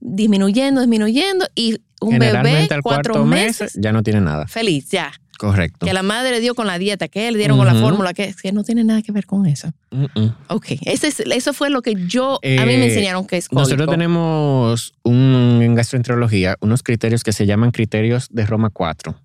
[0.00, 4.46] disminuyendo, disminuyendo, y un bebé, al cuatro mes meses, ya no tiene nada.
[4.46, 5.12] feliz, ya.
[5.38, 5.86] Correcto.
[5.86, 8.52] Que la madre dio con la dieta, que le dieron con la fórmula, que, que
[8.52, 9.72] no tiene nada que ver con eso.
[9.90, 10.26] Mm.
[10.48, 13.50] Ok, ese es- eso fue lo que yo, a mí me Eh, enseñaron que es.
[13.50, 19.16] Nosotros tenemos un, en gastroenterología unos criterios que se llaman criterios de Roma 4.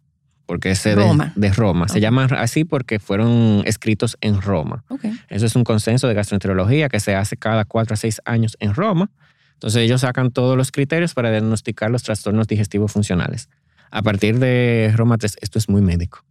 [0.47, 1.33] Porque de- Roma.
[1.35, 1.87] De, Roma.
[1.87, 2.01] Se Ok.
[2.01, 4.83] llaman así porque fueron escritos en Roma.
[4.87, 5.05] Ok.
[5.29, 8.73] Eso es un consenso de gastroenterología que se hace cada cuatro a seis años en
[8.73, 9.11] Roma.
[9.53, 13.49] Entonces ellos sacan todos los criterios para diagnosticar los trastornos digestivos funcionales.
[13.89, 16.23] A partir de Roma 3, esto es muy médico.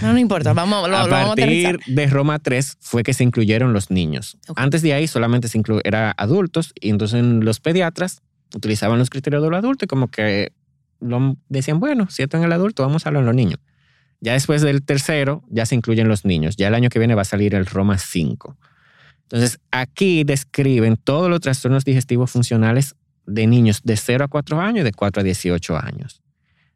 [0.00, 3.12] No, no importa, vamos, lo, a lo vamos a partir de Roma 3 fue que
[3.14, 4.38] se incluyeron los niños.
[4.48, 4.58] Ok.
[4.58, 8.22] Antes de ahí solamente se inclu era adultos y entonces los pediatras
[8.54, 10.52] utilizaban los criterios de los adultos y como que
[11.48, 13.58] decían, bueno, si en el adulto, vamos a hablar en los niños.
[14.20, 16.56] Ya después del tercero ya se incluyen los niños.
[16.56, 18.56] Ya el año que viene va a salir el Roma 5.
[19.24, 22.94] Entonces aquí describen todos los trastornos digestivos funcionales
[23.26, 26.22] de niños de 0 a 4 años y de 4 a 18 años.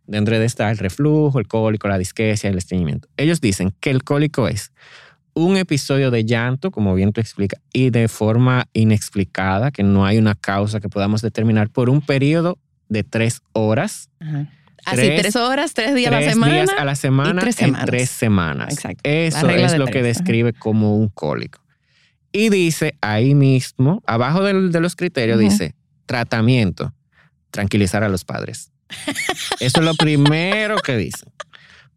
[0.07, 3.09] Dentro de está el reflujo, el cólico, la disquesia, el estreñimiento.
[3.17, 4.73] Ellos dicen que el cólico es
[5.35, 10.19] un episodio de llanto, como bien tú explicas, y de forma inexplicada, que no hay
[10.19, 14.49] una causa que podamos determinar por un periodo de tres horas, Ajá.
[14.85, 16.55] Así, Tres- tres horas, tres días a la tres semana.
[16.55, 17.87] días a la semana, tres en semanas.
[17.87, 18.73] tres semanas.
[18.73, 19.01] Exacto.
[19.03, 19.43] Eso es
[19.79, 20.07] lo tres, que ajá.
[20.07, 21.61] describe como un cólico.
[22.31, 25.75] Y dice ahí mismo, abajo del- de los criterios, dice
[26.07, 26.95] tratamiento,
[27.51, 28.71] tranquilizar a los padres.
[29.59, 31.27] Eso es lo primero que dice.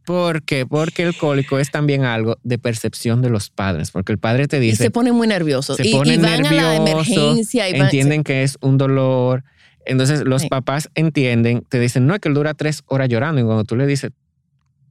[0.03, 0.65] ¿Por qué?
[0.65, 4.57] Porque el cólico es también algo de percepción de los padres, porque el padre te
[4.57, 5.75] y dice, se pone muy nervioso.
[5.75, 8.79] se y, y ponen van a la nerviosos, emergencia y van- entienden que es un
[8.79, 9.43] dolor.
[9.85, 10.49] Entonces los Sí.
[10.49, 13.41] papás entienden, te dicen, no, es que él dura tres horas llorando.
[13.41, 14.11] Y cuando tú le dices,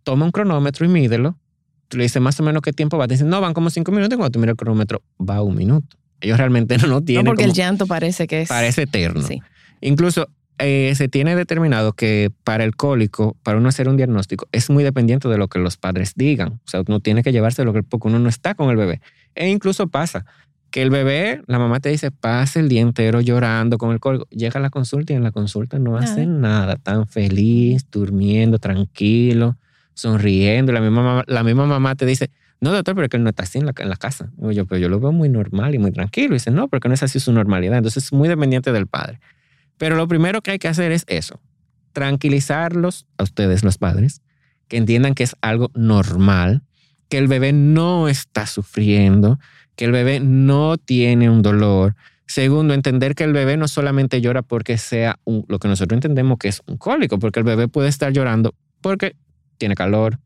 [0.03, 1.37] toma un cronómetro y mídelo,
[1.89, 3.07] tú le dices más o menos qué tiempo va.
[3.07, 4.15] Te dicen, no, van como cinco minutos.
[4.15, 5.97] Y cuando tú miras el cronómetro, va un minuto.
[6.21, 8.49] Ellos realmente no, No, tienen porque como- el llanto parece que es.
[8.49, 9.23] parece eterno.
[9.23, 9.41] Sí.
[9.81, 10.29] Incluso
[10.61, 14.83] eh, se tiene determinado que para el cólico, para uno hacer un diagnóstico, es muy
[14.83, 16.55] dependiente de lo que los padres digan.
[16.65, 19.01] O sea, uno tiene que llevarse lo que porque uno no está con el bebé.
[19.37, 20.25] E incluso pasa
[20.71, 24.27] que el bebé, la mamá te dice, pasa el día entero llorando con el cólico.
[24.31, 29.57] Llega a la consulta y en la consulta no hace nada, tan feliz, durmiendo, tranquilo,
[29.95, 30.73] sonriendo.
[30.73, 33.59] La misma, la misma mamá te dice, no, doctor, pero que él no está así
[33.59, 34.31] en la, en la casa.
[34.37, 36.31] Yo, pero yo lo veo muy normal y muy tranquilo.
[36.31, 37.79] Y dice, no, porque no es así su normalidad.
[37.79, 39.21] Entonces es muy dependiente del padre.
[39.79, 41.41] Pero lo primero que hay que hacer es eso,
[41.93, 44.23] tranquilizarlos a ustedes los padres,
[44.67, 46.63] que entiendan que es algo normal,
[47.09, 49.39] que el bebé no está sufriendo,
[49.79, 51.95] que el bebé no tiene un dolor.
[52.27, 56.37] Segundo, entender que el bebé no solamente llora porque sea un, lo que nosotros entendemos
[56.37, 59.15] que es un cólico, porque el bebé puede estar llorando porque
[59.57, 60.19] tiene calor,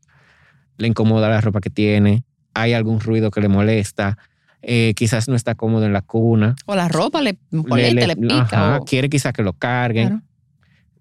[0.79, 2.23] le incomoda la ropa que tiene,
[2.55, 4.17] hay algún ruido que le molesta,
[4.63, 6.55] eh, quizás no está cómodo en la cuna.
[6.65, 8.79] O la ropa le molesta, le, pica.
[8.87, 10.23] Quiere quizás que lo carguen.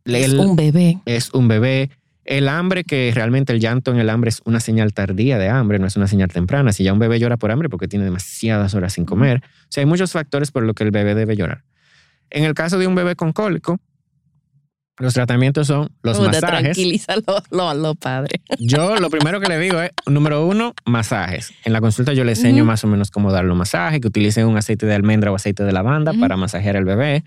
[0.04, 1.00] es un bebé.
[1.06, 1.88] Es un bebé.
[2.24, 5.78] El hambre, que realmente el llanto en el hambre es una señal tardía de hambre,
[5.78, 6.72] no es una señal temprana.
[6.72, 9.42] Si ya un bebé llora por hambre porque tiene demasiadas horas sin comer.
[9.44, 11.64] O sea, hay muchos factores por los que el bebé debe llorar.
[12.30, 13.80] En el caso de un bebé con cólico,
[14.98, 16.40] los tratamientos son los masajes.
[16.40, 17.24] Tranquilízalo
[17.68, 18.40] a los padres.
[18.58, 21.52] Yo lo primero que le digo es, número uno, masajes.
[21.64, 24.46] En la consulta yo le enseño más o menos cómo dar los masajes, que utilicen
[24.46, 27.24] un aceite de almendra o aceite de lavanda para masajear al bebé.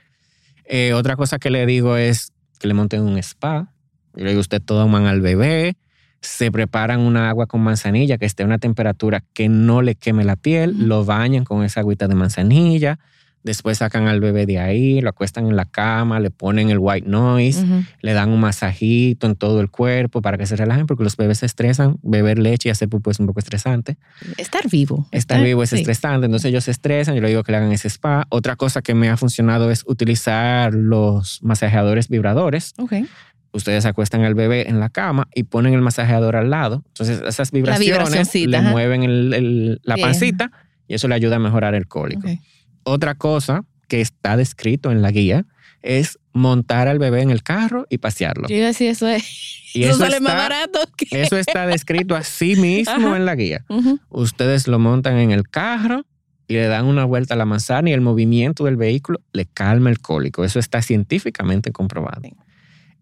[0.66, 3.72] Eh, otra cosa que le digo es que le monten un spa.
[4.16, 5.76] Yo le digo, usted toman al bebé,
[6.22, 10.24] se preparan una agua con manzanilla que esté a una temperatura que no le queme
[10.24, 13.00] la piel, lo bañan con esa agüita de manzanilla
[13.46, 17.08] Después sacan al bebé de ahí, lo acuestan en la cama, le ponen el white
[17.08, 17.64] noise,
[18.02, 21.38] le dan un masajito en todo el cuerpo para que se relajen, porque los bebés
[21.38, 21.98] se estresan.
[22.02, 23.98] Beber leche y hacer pupú es un poco estresante.
[24.38, 25.08] Estar vivo.
[25.12, 27.14] Estar, vivo es estresante, entonces ellos se estresan.
[27.14, 28.26] Yo le digo que le hagan ese spa.
[28.30, 32.74] Otra cosa que me ha funcionado es utilizar los masajeadores vibradores.
[32.80, 33.06] Okay.
[33.56, 36.84] Ustedes acuestan al bebé en la cama y ponen el masajeador al lado.
[36.88, 40.52] Entonces esas vibraciones le mueven la pancita
[40.90, 42.28] y eso le ayuda a mejorar el cólico.
[42.84, 45.46] Otra cosa que está descrito en la guía
[45.82, 48.50] es montar al bebé en el carro y pasearlo.
[48.50, 49.72] Yo iba a decir, eso es.
[49.74, 50.80] Y eso, sale más barato.
[51.12, 53.64] Eso está descrito así mismo en la guía.
[54.10, 56.06] Ustedes lo montan en el carro
[56.48, 59.90] y le dan una vuelta a la manzana y el movimiento del vehículo le calma
[59.90, 60.44] el cólico.
[60.44, 62.22] Eso está científicamente comprobado.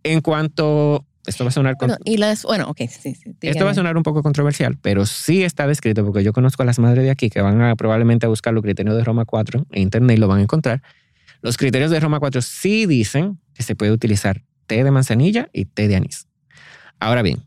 [0.03, 1.75] En cuanto esto va a sonar...
[1.79, 5.05] Bueno, y las, bueno, okay, sí, sí, esto va a sonar un poco controversial, pero
[5.05, 8.25] sí está descrito porque yo conozco a las madres de aquí que van a probablemente
[8.25, 10.81] a buscar los criterios de Roma 4 en internet y lo van a encontrar.
[11.41, 15.65] Los criterios de Roma 4 sí dicen que se puede utilizar té de manzanilla y
[15.65, 16.27] té de anís.
[16.99, 17.43] Ahora bien,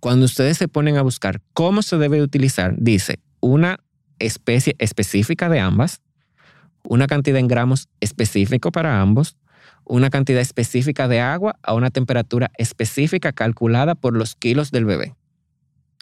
[0.00, 3.80] cuando ustedes se ponen a buscar cómo se debe utilizar, dice una
[4.18, 6.02] especie específica de ambas,
[6.82, 9.36] una cantidad en gramos específico para ambos,
[9.84, 15.14] una cantidad específica de agua a una temperatura específica calculada por los kilos del bebé.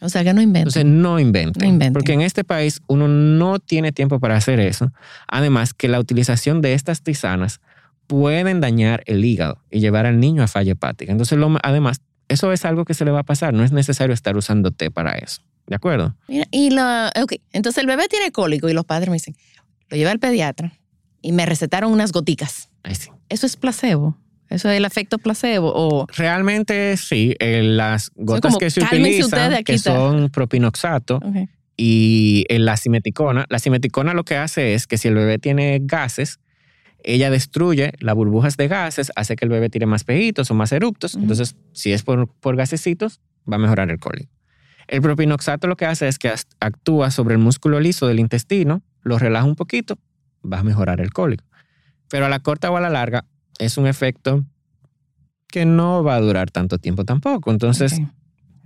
[0.01, 0.83] O sea que no inventen.
[0.83, 4.93] Entonces no inventen, Porque en este país uno no tiene tiempo para hacer eso.
[5.29, 7.61] Además que la utilización de estas tisanas
[8.09, 11.13] pueden dañar el hígado y llevar al niño a falla hepática.
[11.13, 13.55] Entonces, además, eso es algo que se le va a pasar.
[13.55, 15.43] No es necesario estar usando té para eso.
[15.69, 16.17] ¿De acuerdo?
[16.27, 19.37] y la, ok, entonces el bebé tiene cólico y los padres me dicen,
[19.89, 20.73] lo lleva al pediatra
[21.23, 22.69] y me recetaron unas goticas.
[23.29, 24.17] ¿Eso es placebo?
[24.51, 25.73] ¿Eso es el efecto placebo?
[25.75, 26.07] O...
[26.15, 27.35] Realmente sí.
[27.39, 31.21] Eh, las gotas que se utilizan, que son propinoxato
[31.77, 33.47] y la simeticona.
[33.49, 36.39] La simeticona lo que hace es que si el bebé tiene gases,
[37.05, 40.71] ella destruye las burbujas de gases, hace que el bebé tire más pejitos o más
[40.73, 41.15] eruptos.
[41.15, 44.31] Entonces, si es por, por gasecitos, va a mejorar el cólico.
[44.87, 49.19] El propinoxato lo que hace es que actúa sobre el músculo liso del intestino, lo
[49.19, 49.99] relaja un poquito,
[50.51, 51.45] va a mejorar el cólico.
[52.09, 53.25] Pero a la corta o a la larga
[53.59, 54.45] es un efecto
[55.49, 57.51] que no va a durar tanto tiempo tampoco.
[57.51, 58.01] Entonces,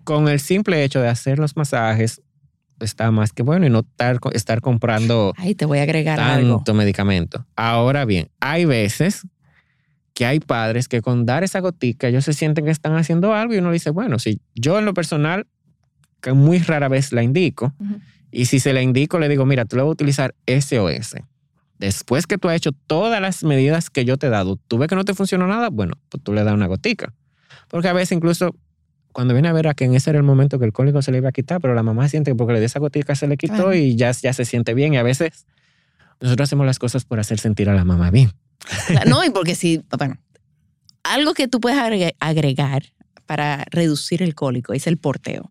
[0.04, 2.22] con el simple hecho de hacer los masajes,
[2.80, 6.74] está más que bueno y no estar, estar comprando Ay, te voy a agregar tanto
[6.74, 7.46] medicamento.
[7.56, 9.26] Ahora bien, hay veces
[10.14, 13.54] que hay padres que con dar esa gotica ellos se sienten que están haciendo algo
[13.54, 15.46] y uno dice, bueno, si yo en lo personal,
[16.20, 17.74] que muy rara vez la indico,
[18.30, 21.16] y si se la indico le digo, mira, tú le vas a utilizar SOS
[21.78, 24.88] Después que tú has hecho todas las medidas que yo te he dado, tú ves
[24.88, 27.12] que no te funcionó nada, bueno, pues tú le das una gotica.
[27.68, 28.54] Porque a veces incluso
[29.12, 31.10] cuando viene a ver a que en ese era el momento que el cólico se
[31.10, 33.26] le iba a quitar, pero la mamá siente que porque le dio esa gotica se
[33.26, 34.92] le quitó y ya, ya se siente bien.
[34.92, 35.46] Y a veces
[36.20, 38.32] nosotros hacemos las cosas por hacer sentir a la mamá bien.
[39.06, 40.18] No, y porque si, bueno,
[41.02, 41.78] algo que tú puedes
[42.20, 42.92] agregar
[43.24, 45.50] para reducir el cólico es el porteo.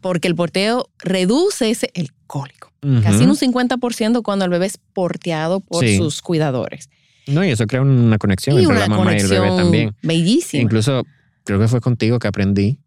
[0.00, 2.65] Porque el porteo reduce ese, el cólico.
[2.80, 6.88] Casi un 50% cuando el bebé es porteado por sus cuidadores.
[7.26, 9.96] No, y eso crea una conexión y entre una la mamá y el bebé también.
[10.02, 10.62] bellísima.
[10.62, 11.02] Incluso
[11.44, 12.78] creo que fue contigo que aprendí,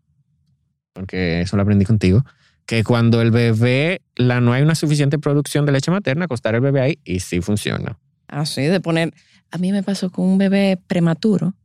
[0.93, 2.23] porque eso lo aprendí contigo,
[2.65, 6.61] que cuando el bebé, la, no hay una suficiente producción de leche materna, acostar el
[6.61, 7.99] bebé ahí y sí funciona.
[8.27, 9.13] Así de poner.
[9.51, 11.55] A mí me pasó con un bebé prematuro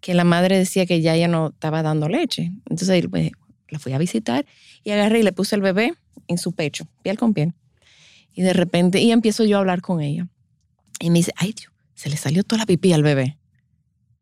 [0.00, 2.52] que la madre decía que ya ella no estaba dando leche.
[2.68, 3.32] Entonces pues,
[3.70, 4.44] la fui a visitar
[4.84, 5.94] y agarré y le puse el bebé
[6.28, 7.52] en su pecho, piel con piel.
[8.34, 10.26] Y de repente, y empiezo yo a hablar con ella.
[11.00, 13.38] Y me dice, ay Dios, se le salió toda la pipí al bebé.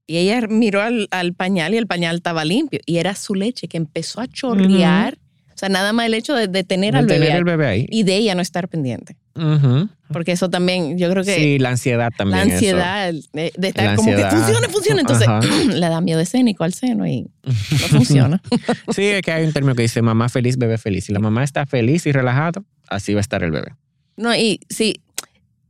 [0.07, 2.81] Y ella miró al, al pañal y el pañal estaba limpio.
[2.85, 5.19] Y era su leche que empezó a chorrear.
[5.55, 7.39] O sea, nada más el hecho de, de tener al De bebé, tener ahí.
[7.39, 7.87] el bebé ahí.
[7.89, 9.17] y de ella no estar pendiente.
[9.35, 9.89] Ujú.
[10.13, 12.39] Porque eso también, yo creo que Sí, la ansiedad también.
[12.41, 12.55] la eso.
[12.55, 14.31] ansiedad de, de estar La como que ansiedad.
[14.45, 15.01] funcione, funcione.
[15.01, 15.41] Entonces Ajá.
[15.75, 17.53] le da miedo escénico al seno y no
[17.89, 18.43] funciona.
[18.95, 21.05] Sí, es que hay un término que dice mamá feliz, bebé feliz.
[21.07, 23.75] Si la mamá está feliz y relajado, así va a estar el bebé.
[24.17, 25.01] No, y sí,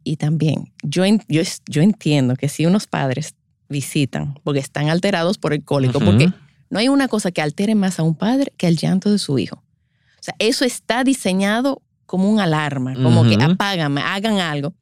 [0.03, 3.35] y también yo, yo, yo entiendo que si unos padres
[3.69, 6.07] visitan porque están alterados por el cólico, Ujú.
[6.07, 6.33] porque
[6.69, 9.39] no hay una cosa que altere más a un padre que el llanto de su
[9.39, 9.57] hijo.
[10.19, 14.75] O sea, eso está diseñado como un alarma, como que apágame, hagan algo.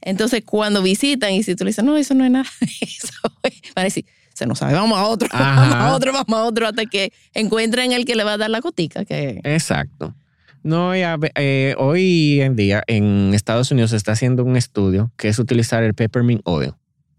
[0.00, 2.48] Entonces, cuando visitan y si tú le dices, no, eso no es nada,
[2.80, 3.08] eso
[3.42, 5.60] es", van a decir, se nos sabe, vamos a otro, Ajá.
[5.60, 8.50] vamos a otro, vamos a otro, hasta que encuentren el que le va a dar
[8.50, 9.04] la gotica.
[9.04, 9.40] Que...
[9.44, 10.14] Exacto.
[10.62, 14.56] No, y a ve- eh, hoy en día en Estados Unidos se está haciendo un
[14.56, 16.74] estudio que es utilizar el peppermint oil,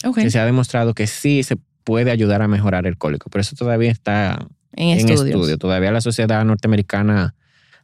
[0.06, 3.42] Ok, que se ha demostrado que sí se puede ayudar a mejorar el cólico, pero
[3.42, 5.58] eso todavía está en, estudio.
[5.58, 7.34] Todavía la Sociedad Norteamericana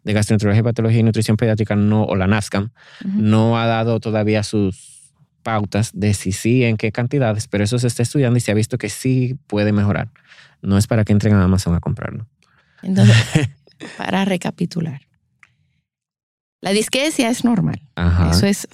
[0.06, 2.70] de Gastroenterología, Patología y Nutrición Pediátrica, no, o la NASCAM,
[3.04, 5.12] no ha dado todavía sus
[5.44, 8.56] pautas de si sí, en qué cantidades, pero eso se está estudiando y se ha
[8.56, 10.10] visto que sí puede mejorar.
[10.62, 12.28] No es para que entren a Amazon a comprarlo.
[12.82, 13.15] Entonces,
[13.98, 15.02] para recapitular,
[16.62, 17.82] la disquesia es normal.
[17.96, 18.32] Ajá.
[18.32, 18.68] Eso es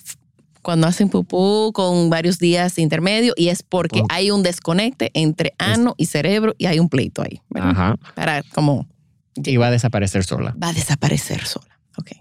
[0.62, 4.08] cuando hacen pupú con varios días intermedios y es porque Oh.
[4.10, 7.42] hay un desconecte entre ano y cerebro y hay un pleito ahí.
[7.56, 7.98] Ajá.
[8.16, 8.88] Para como
[9.36, 10.56] Y va a desaparecer sola.
[10.62, 11.80] va a desaparecer sola.
[11.98, 12.12] Ok.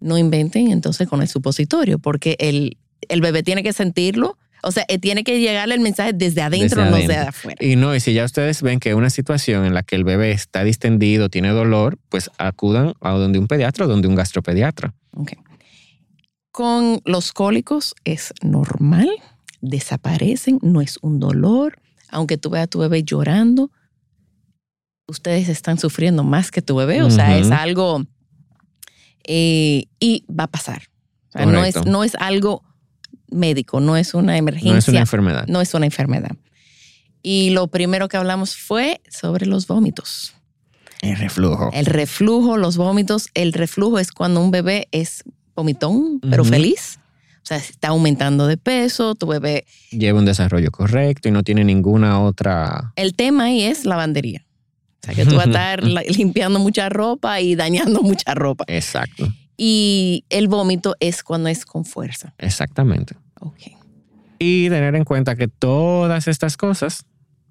[0.00, 2.76] No inventen entonces con el supositorio porque el,
[3.08, 4.36] el bebé tiene que sentirlo.
[4.66, 7.16] O sea, eh, tiene que llegarle el mensaje desde adentro, Desde no adentro.
[7.16, 7.64] desde afuera.
[7.64, 10.30] Y no, y si ya ustedes ven que una situación en la que el bebé
[10.32, 14.94] está distendido, tiene dolor, pues acudan a donde un pediatra o donde un gastropediatra.
[15.12, 15.32] Ok.
[16.50, 19.08] Con los cólicos es normal,
[19.60, 21.78] desaparecen, no es un dolor.
[22.08, 23.70] Aunque tú veas a tu bebé llorando,
[25.06, 27.02] ustedes están sufriendo más que tu bebé.
[27.02, 28.04] O sea, es algo
[29.26, 30.82] eh, y va a pasar.
[31.28, 32.62] O sea, no, es, no es algo
[33.28, 35.46] médico, no es una emergencia, No es una enfermedad.
[35.48, 36.36] no es una enfermedad.
[37.22, 40.34] Y lo primero que hablamos fue sobre los vómitos.
[41.00, 41.70] El reflujo.
[41.72, 43.28] El reflujo, los vómitos.
[43.34, 46.98] El reflujo es cuando un bebé es vomitón, pero feliz.
[47.42, 49.66] O sea, está aumentando de peso, tu bebé.
[49.90, 52.92] Lleva un desarrollo correcto y no tiene ninguna otra.
[52.96, 54.43] El tema ahí es lavandería.
[55.04, 55.84] O sea, que tú vas a estar
[56.16, 58.64] limpiando mucha ropa y dañando mucha ropa.
[58.68, 59.28] Exacto.
[59.56, 62.34] Y el vómito es cuando es con fuerza.
[62.38, 63.16] Exactamente.
[63.40, 63.60] Ok.
[64.38, 67.04] Y tener en cuenta que todas estas cosas,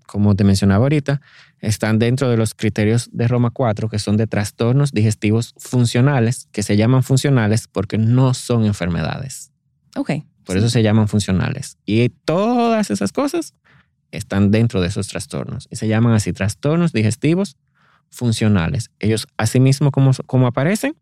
[0.08, 1.22] como te mencionaba ahorita,
[1.60, 6.64] están dentro de los criterios de Roma 4, que son de trastornos digestivos funcionales, que
[6.64, 9.52] se llaman funcionales porque no son enfermedades.
[9.96, 10.12] Ok.
[10.44, 11.78] Por eso se llaman funcionales.
[11.86, 13.54] Y todas esas cosas
[14.18, 15.68] están dentro de esos trastornos.
[15.72, 17.58] Y se llaman así trastornos digestivos
[18.10, 18.92] funcionales.
[19.00, 20.96] Ellos, asimismo como, como aparecen,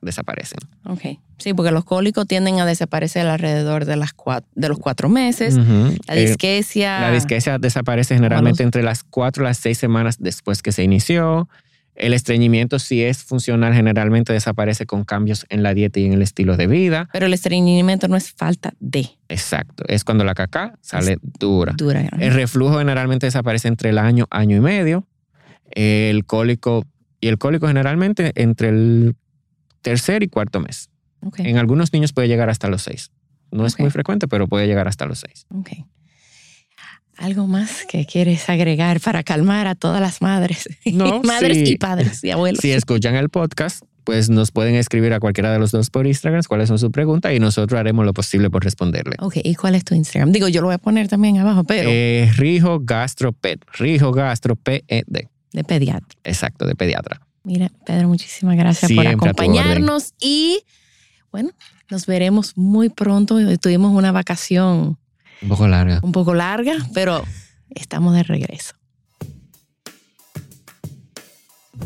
[0.00, 0.58] desaparecen.
[0.84, 1.18] Ok.
[1.38, 5.56] Sí, porque los cólicos tienden a desaparecer alrededor de, las cuatro, de los cuatro meses.
[5.56, 7.00] La Eh, disquesia.
[7.00, 11.48] La disquesia desaparece generalmente entre las cuatro y las seis semanas después que se inició.
[11.96, 16.22] El estreñimiento, si es funcional, generalmente desaparece con cambios en la dieta y en el
[16.22, 17.08] estilo de vida.
[17.12, 19.82] Pero el estreñimiento no es falta de Exacto.
[19.88, 21.72] Es cuando la caca sale dura.
[21.76, 22.02] dura.
[22.18, 25.06] El reflujo generalmente desaparece entre el año, año y medio.
[25.70, 26.86] El cólico,
[27.20, 29.16] y el cólico generalmente entre el
[29.80, 30.90] tercer y cuarto mes.
[31.22, 31.40] Ok.
[31.40, 33.10] En algunos niños puede llegar hasta los seis.
[33.50, 35.46] No es muy frecuente, pero puede llegar hasta los seis.
[35.50, 35.70] Ok.
[37.18, 40.68] ¿Algo más que quieres agregar para calmar a todas las madres?
[40.84, 41.72] No, madres sí.
[41.74, 42.60] y padres y abuelos.
[42.60, 46.42] Si escuchan el podcast, pues nos pueden escribir a cualquiera de los dos por Instagram
[46.46, 49.16] cuáles son sus preguntas y nosotros haremos lo posible por responderle.
[49.18, 50.30] Ok, ¿y cuál es tu Instagram?
[50.30, 53.58] Digo, yo lo voy a poner también abajo, pero Eh, Rijo Gastroped.
[53.78, 54.82] Rijo Gastro PED.
[55.52, 56.18] de pediatra.
[56.22, 57.20] Exacto, de pediatra.
[57.42, 60.60] Mira, Pedro, muchísimas gracias por Siempre acompañarnos y
[61.32, 61.50] bueno,
[61.90, 63.38] nos veremos muy pronto.
[63.58, 64.98] Tuvimos una vacación
[65.42, 66.00] Un poco larga.
[66.02, 67.22] un poco larga, pero
[67.70, 68.74] estamos de regreso.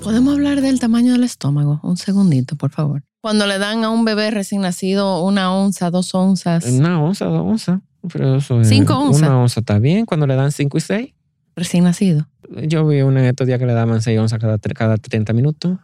[0.03, 1.81] ¿Podemos hablar del tamaño del estómago?
[1.83, 3.03] Un segundito, por favor.
[3.21, 7.43] Cuando le dan a un bebé recién nacido una onza, dos onzas, Una onza, dos
[7.43, 7.81] onzas.
[8.11, 9.21] Pero eso es- Cinco onzas.
[9.23, 11.15] Una onza está bien cuando le dan 5 y 6.
[11.55, 12.27] Recién nacido.
[12.67, 15.77] Yo vi una en estos días que le daban 6 onzas cada, cada 30 minutos.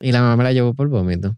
[0.00, 1.36] Y la mamá me la llevó por vómito.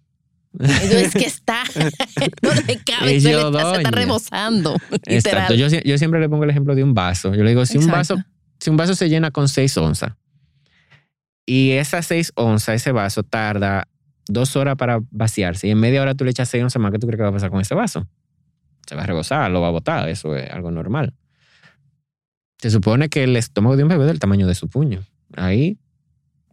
[0.60, 1.62] Es que está.
[2.42, 3.20] no le cabe.
[3.20, 4.76] Se, le yo, está, se está rebosando.
[5.06, 5.54] Exacto.
[5.54, 7.34] Yo, sie- yo siempre le pongo el ejemplo de un vaso.
[7.34, 8.16] Yo le digo, si un vaso,
[8.60, 10.12] si un vaso se llena con 6 onzas
[11.44, 13.88] y esas 6 onzas, ese vaso tarda
[14.28, 16.98] dos horas para vaciarse y en media hora tú le echas 6 onzas más, ¿qué
[16.98, 18.08] tú crees que va a pasar con ese vaso?
[18.88, 20.08] Se va a rebosar, lo va a botar.
[20.08, 21.14] Eso es algo normal.
[22.58, 25.02] Se supone que el estómago de un bebé es del tamaño de su puño.
[25.36, 25.78] Ahí,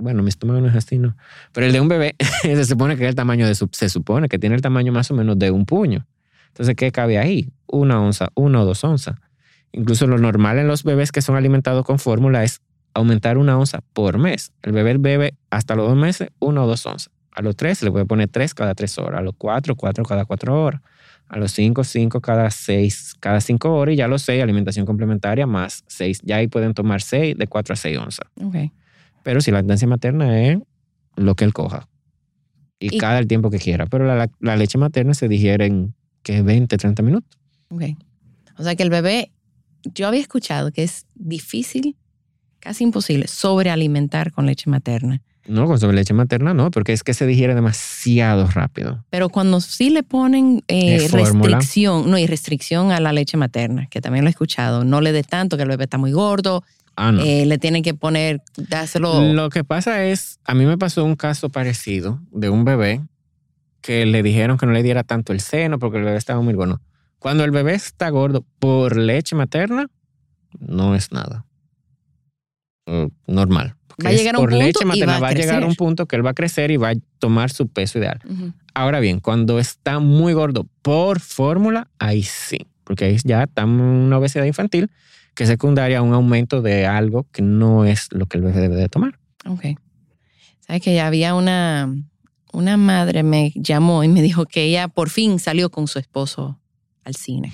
[0.03, 1.15] bueno, mi estómago no es así, ¿no?
[1.53, 4.27] Pero el de un bebé se supone que es el tamaño de su, se supone
[4.27, 6.05] que tiene el tamaño más o menos de un puño.
[6.49, 7.49] Entonces, ¿qué cabe ahí?
[7.67, 9.15] Una onza, una o dos onzas.
[9.71, 12.61] Incluso lo normal en los bebés que son alimentados con fórmula es
[12.93, 14.51] aumentar una onza por mes.
[14.61, 17.09] El bebé bebe hasta los dos meses una o dos onzas.
[17.31, 19.21] A los tres se le puede poner tres cada tres horas.
[19.21, 20.81] A los cuatro, cuatro cada cuatro horas.
[21.27, 23.93] A los cinco, cinco cada seis, cada cinco horas.
[23.93, 26.19] Y ya los seis, alimentación complementaria más seis.
[26.23, 28.27] Ya ahí pueden tomar seis, de cuatro a seis onzas.
[28.43, 28.55] Ok.
[29.23, 30.59] Pero si la lactancia materna es
[31.15, 31.87] lo que él coja.
[32.79, 33.85] Y, Y- cada el tiempo que quiera.
[33.87, 37.39] Pero la, la leche materna se digiere en que 20, 30 minutos.
[37.69, 37.83] Ok.
[38.57, 39.31] O sea que el bebé,
[39.93, 41.95] yo había escuchado que es difícil,
[42.59, 45.21] casi imposible, sobrealimentar con leche materna.
[45.45, 49.03] No, con sobre leche materna no, porque es que se digiere demasiado rápido.
[49.09, 53.99] Pero cuando sí le ponen eh, restricción, no, y restricción a la leche materna, que
[53.99, 56.63] también lo he escuchado, no le dé tanto, que el bebé está muy gordo,
[56.95, 57.23] Ah, no.
[57.23, 59.33] eh, le tienen que poner, dárselo.
[59.33, 63.01] Lo que pasa es, a mí me pasó un caso parecido de un bebé
[63.81, 66.53] que le dijeron que no le diera tanto el seno porque el bebé estaba muy
[66.53, 66.81] gordo.
[67.19, 69.87] Cuando el bebé está gordo por leche materna,
[70.59, 71.45] no es nada.
[72.85, 73.75] Eh, Normal.
[74.03, 75.63] Va a llegar a un por punto leche y materna va a va a llegar
[75.63, 78.19] a un punto que él va a crecer y va a tomar su peso ideal.
[78.27, 78.53] Ujú.
[78.73, 84.17] Ahora bien, cuando está muy gordo por fórmula, ahí sí, porque ahí ya está una
[84.17, 84.89] obesidad infantil
[85.33, 88.89] que secundaria un aumento de algo que no es lo que el bebé debe de
[88.89, 89.19] tomar.
[89.45, 89.79] Ok.
[90.59, 91.93] Sabes que había una,
[92.51, 96.59] una madre me llamó y me dijo que ella por fin salió con su esposo
[97.03, 97.51] al cine.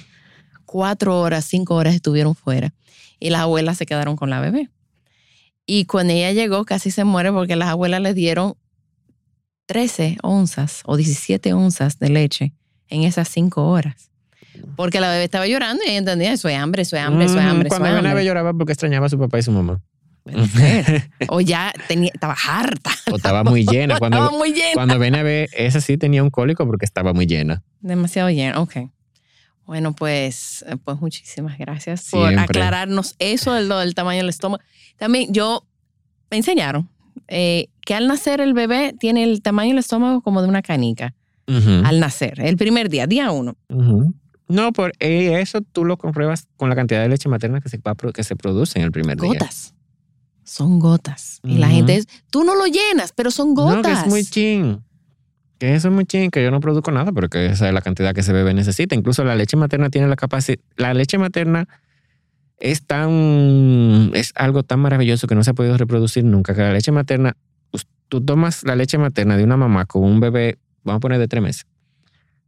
[0.65, 2.73] Cuatro horas, cinco horas estuvieron fuera
[3.19, 4.69] y las abuelas se quedaron con la bebé.
[5.65, 8.55] Y cuando ella llegó casi se muere porque las abuelas le dieron
[9.67, 12.53] 13 onzas o 17 onzas de leche
[12.88, 14.09] en esas cinco horas.
[14.80, 17.38] Porque la bebé estaba llorando y ella entendía, eso es hambre, eso es hambre, eso
[17.38, 18.13] es Mm, hambre, Cuando es ven a hambre.
[18.13, 19.82] ver lloraba porque extrañaba a su papá y su mamá.
[20.23, 21.09] Puede ser.
[21.27, 22.91] O ya tenía, estaba harta.
[23.11, 23.93] O estaba muy llena.
[23.95, 24.71] estaba Cuando, muy llena.
[24.75, 27.61] cuando ven a ver, esa sí tenía un cólico porque estaba muy llena.
[27.82, 28.77] Demasiado lleno, ok.
[29.65, 34.63] Bueno, pues, eh, pues muchísimas gracias por aclararnos eso del, del tamaño del estómago.
[34.95, 35.67] También yo,
[36.32, 36.88] me enseñaron
[37.27, 41.13] eh, que al nacer el bebé tiene el tamaño del estómago como de una canica.
[41.84, 43.57] Al nacer, el primer día, día uno.
[43.67, 44.13] ujú.
[44.49, 47.79] No, por eh, eso tú lo compruebas con la cantidad de leche materna que se,
[48.13, 49.29] que se produce en el primer día.
[49.29, 49.75] Gotas.
[50.43, 51.39] Son gotas.
[51.43, 53.75] Y la gente es, tú no lo llenas, pero son gotas.
[53.75, 54.83] No, que es muy chin.
[55.59, 58.15] Que eso es muy chin, que yo no produzco nada, porque esa es la cantidad
[58.15, 58.95] que ese bebé necesita.
[58.95, 60.57] Incluso la leche materna tiene la capacidad.
[60.75, 61.67] La leche materna
[62.57, 64.09] es tan.
[64.15, 66.55] Es algo tan maravilloso que no se ha podido reproducir nunca.
[66.55, 67.37] Que la leche materna.
[68.07, 71.27] Tú tomas la leche materna de una mamá con un bebé, vamos a poner de
[71.27, 71.67] tres meses,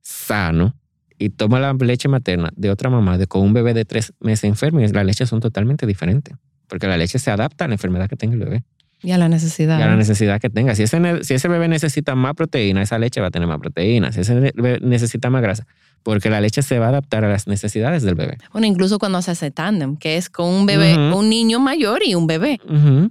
[0.02, 0.74] sano,
[1.22, 4.46] y toma la leche materna de otra mamá de, con un bebé de tres meses
[4.46, 6.36] enfermo, y las leches son totalmente diferentes.
[6.68, 8.64] Porque la leche se adapta a la enfermedad que tenga el bebé
[9.04, 9.78] Y a la necesidad.
[9.78, 10.74] y a la necesidad que tenga.
[10.74, 14.12] Si ese, si ese bebé necesita más proteína, esa leche va a tener más proteína.
[14.12, 15.68] Si ese bebé necesita más grasa,
[16.02, 18.38] porque la leche se va a adaptar a las necesidades del bebé.
[18.52, 22.16] Bueno, incluso cuando se hace tándem, que es con un bebé, un niño mayor y
[22.16, 22.60] un bebé.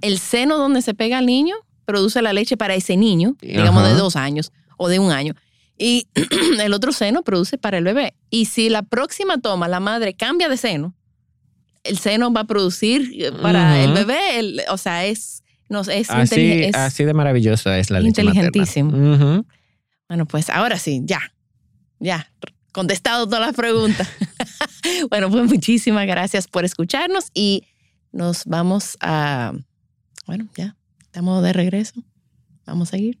[0.01, 1.55] El seno donde se pega al niño
[1.85, 3.93] produce la leche para ese niño, digamos Ajá.
[3.93, 5.33] de dos años o de un año.
[5.83, 6.07] Y
[6.61, 8.13] el otro seno produce para el bebé.
[8.29, 10.95] Y si la próxima toma la madre cambia de seno,
[11.83, 16.09] el seno va a producir eh, para el bebé, el- o sea, es, no, es,
[16.11, 18.09] Así, inteligen- es- así de maravillosa es la leche.
[18.21, 19.43] Inteligentísimo.
[20.07, 21.19] Bueno, pues ahora sí, ya,
[21.97, 22.31] ya,
[22.73, 24.07] contestado todas las preguntas.
[25.09, 27.63] bueno, pues muchísimas gracias por escucharnos y
[28.11, 29.53] nos vamos a,
[30.27, 32.03] bueno, ya, estamos de regreso.
[32.67, 33.20] Vamos a seguir.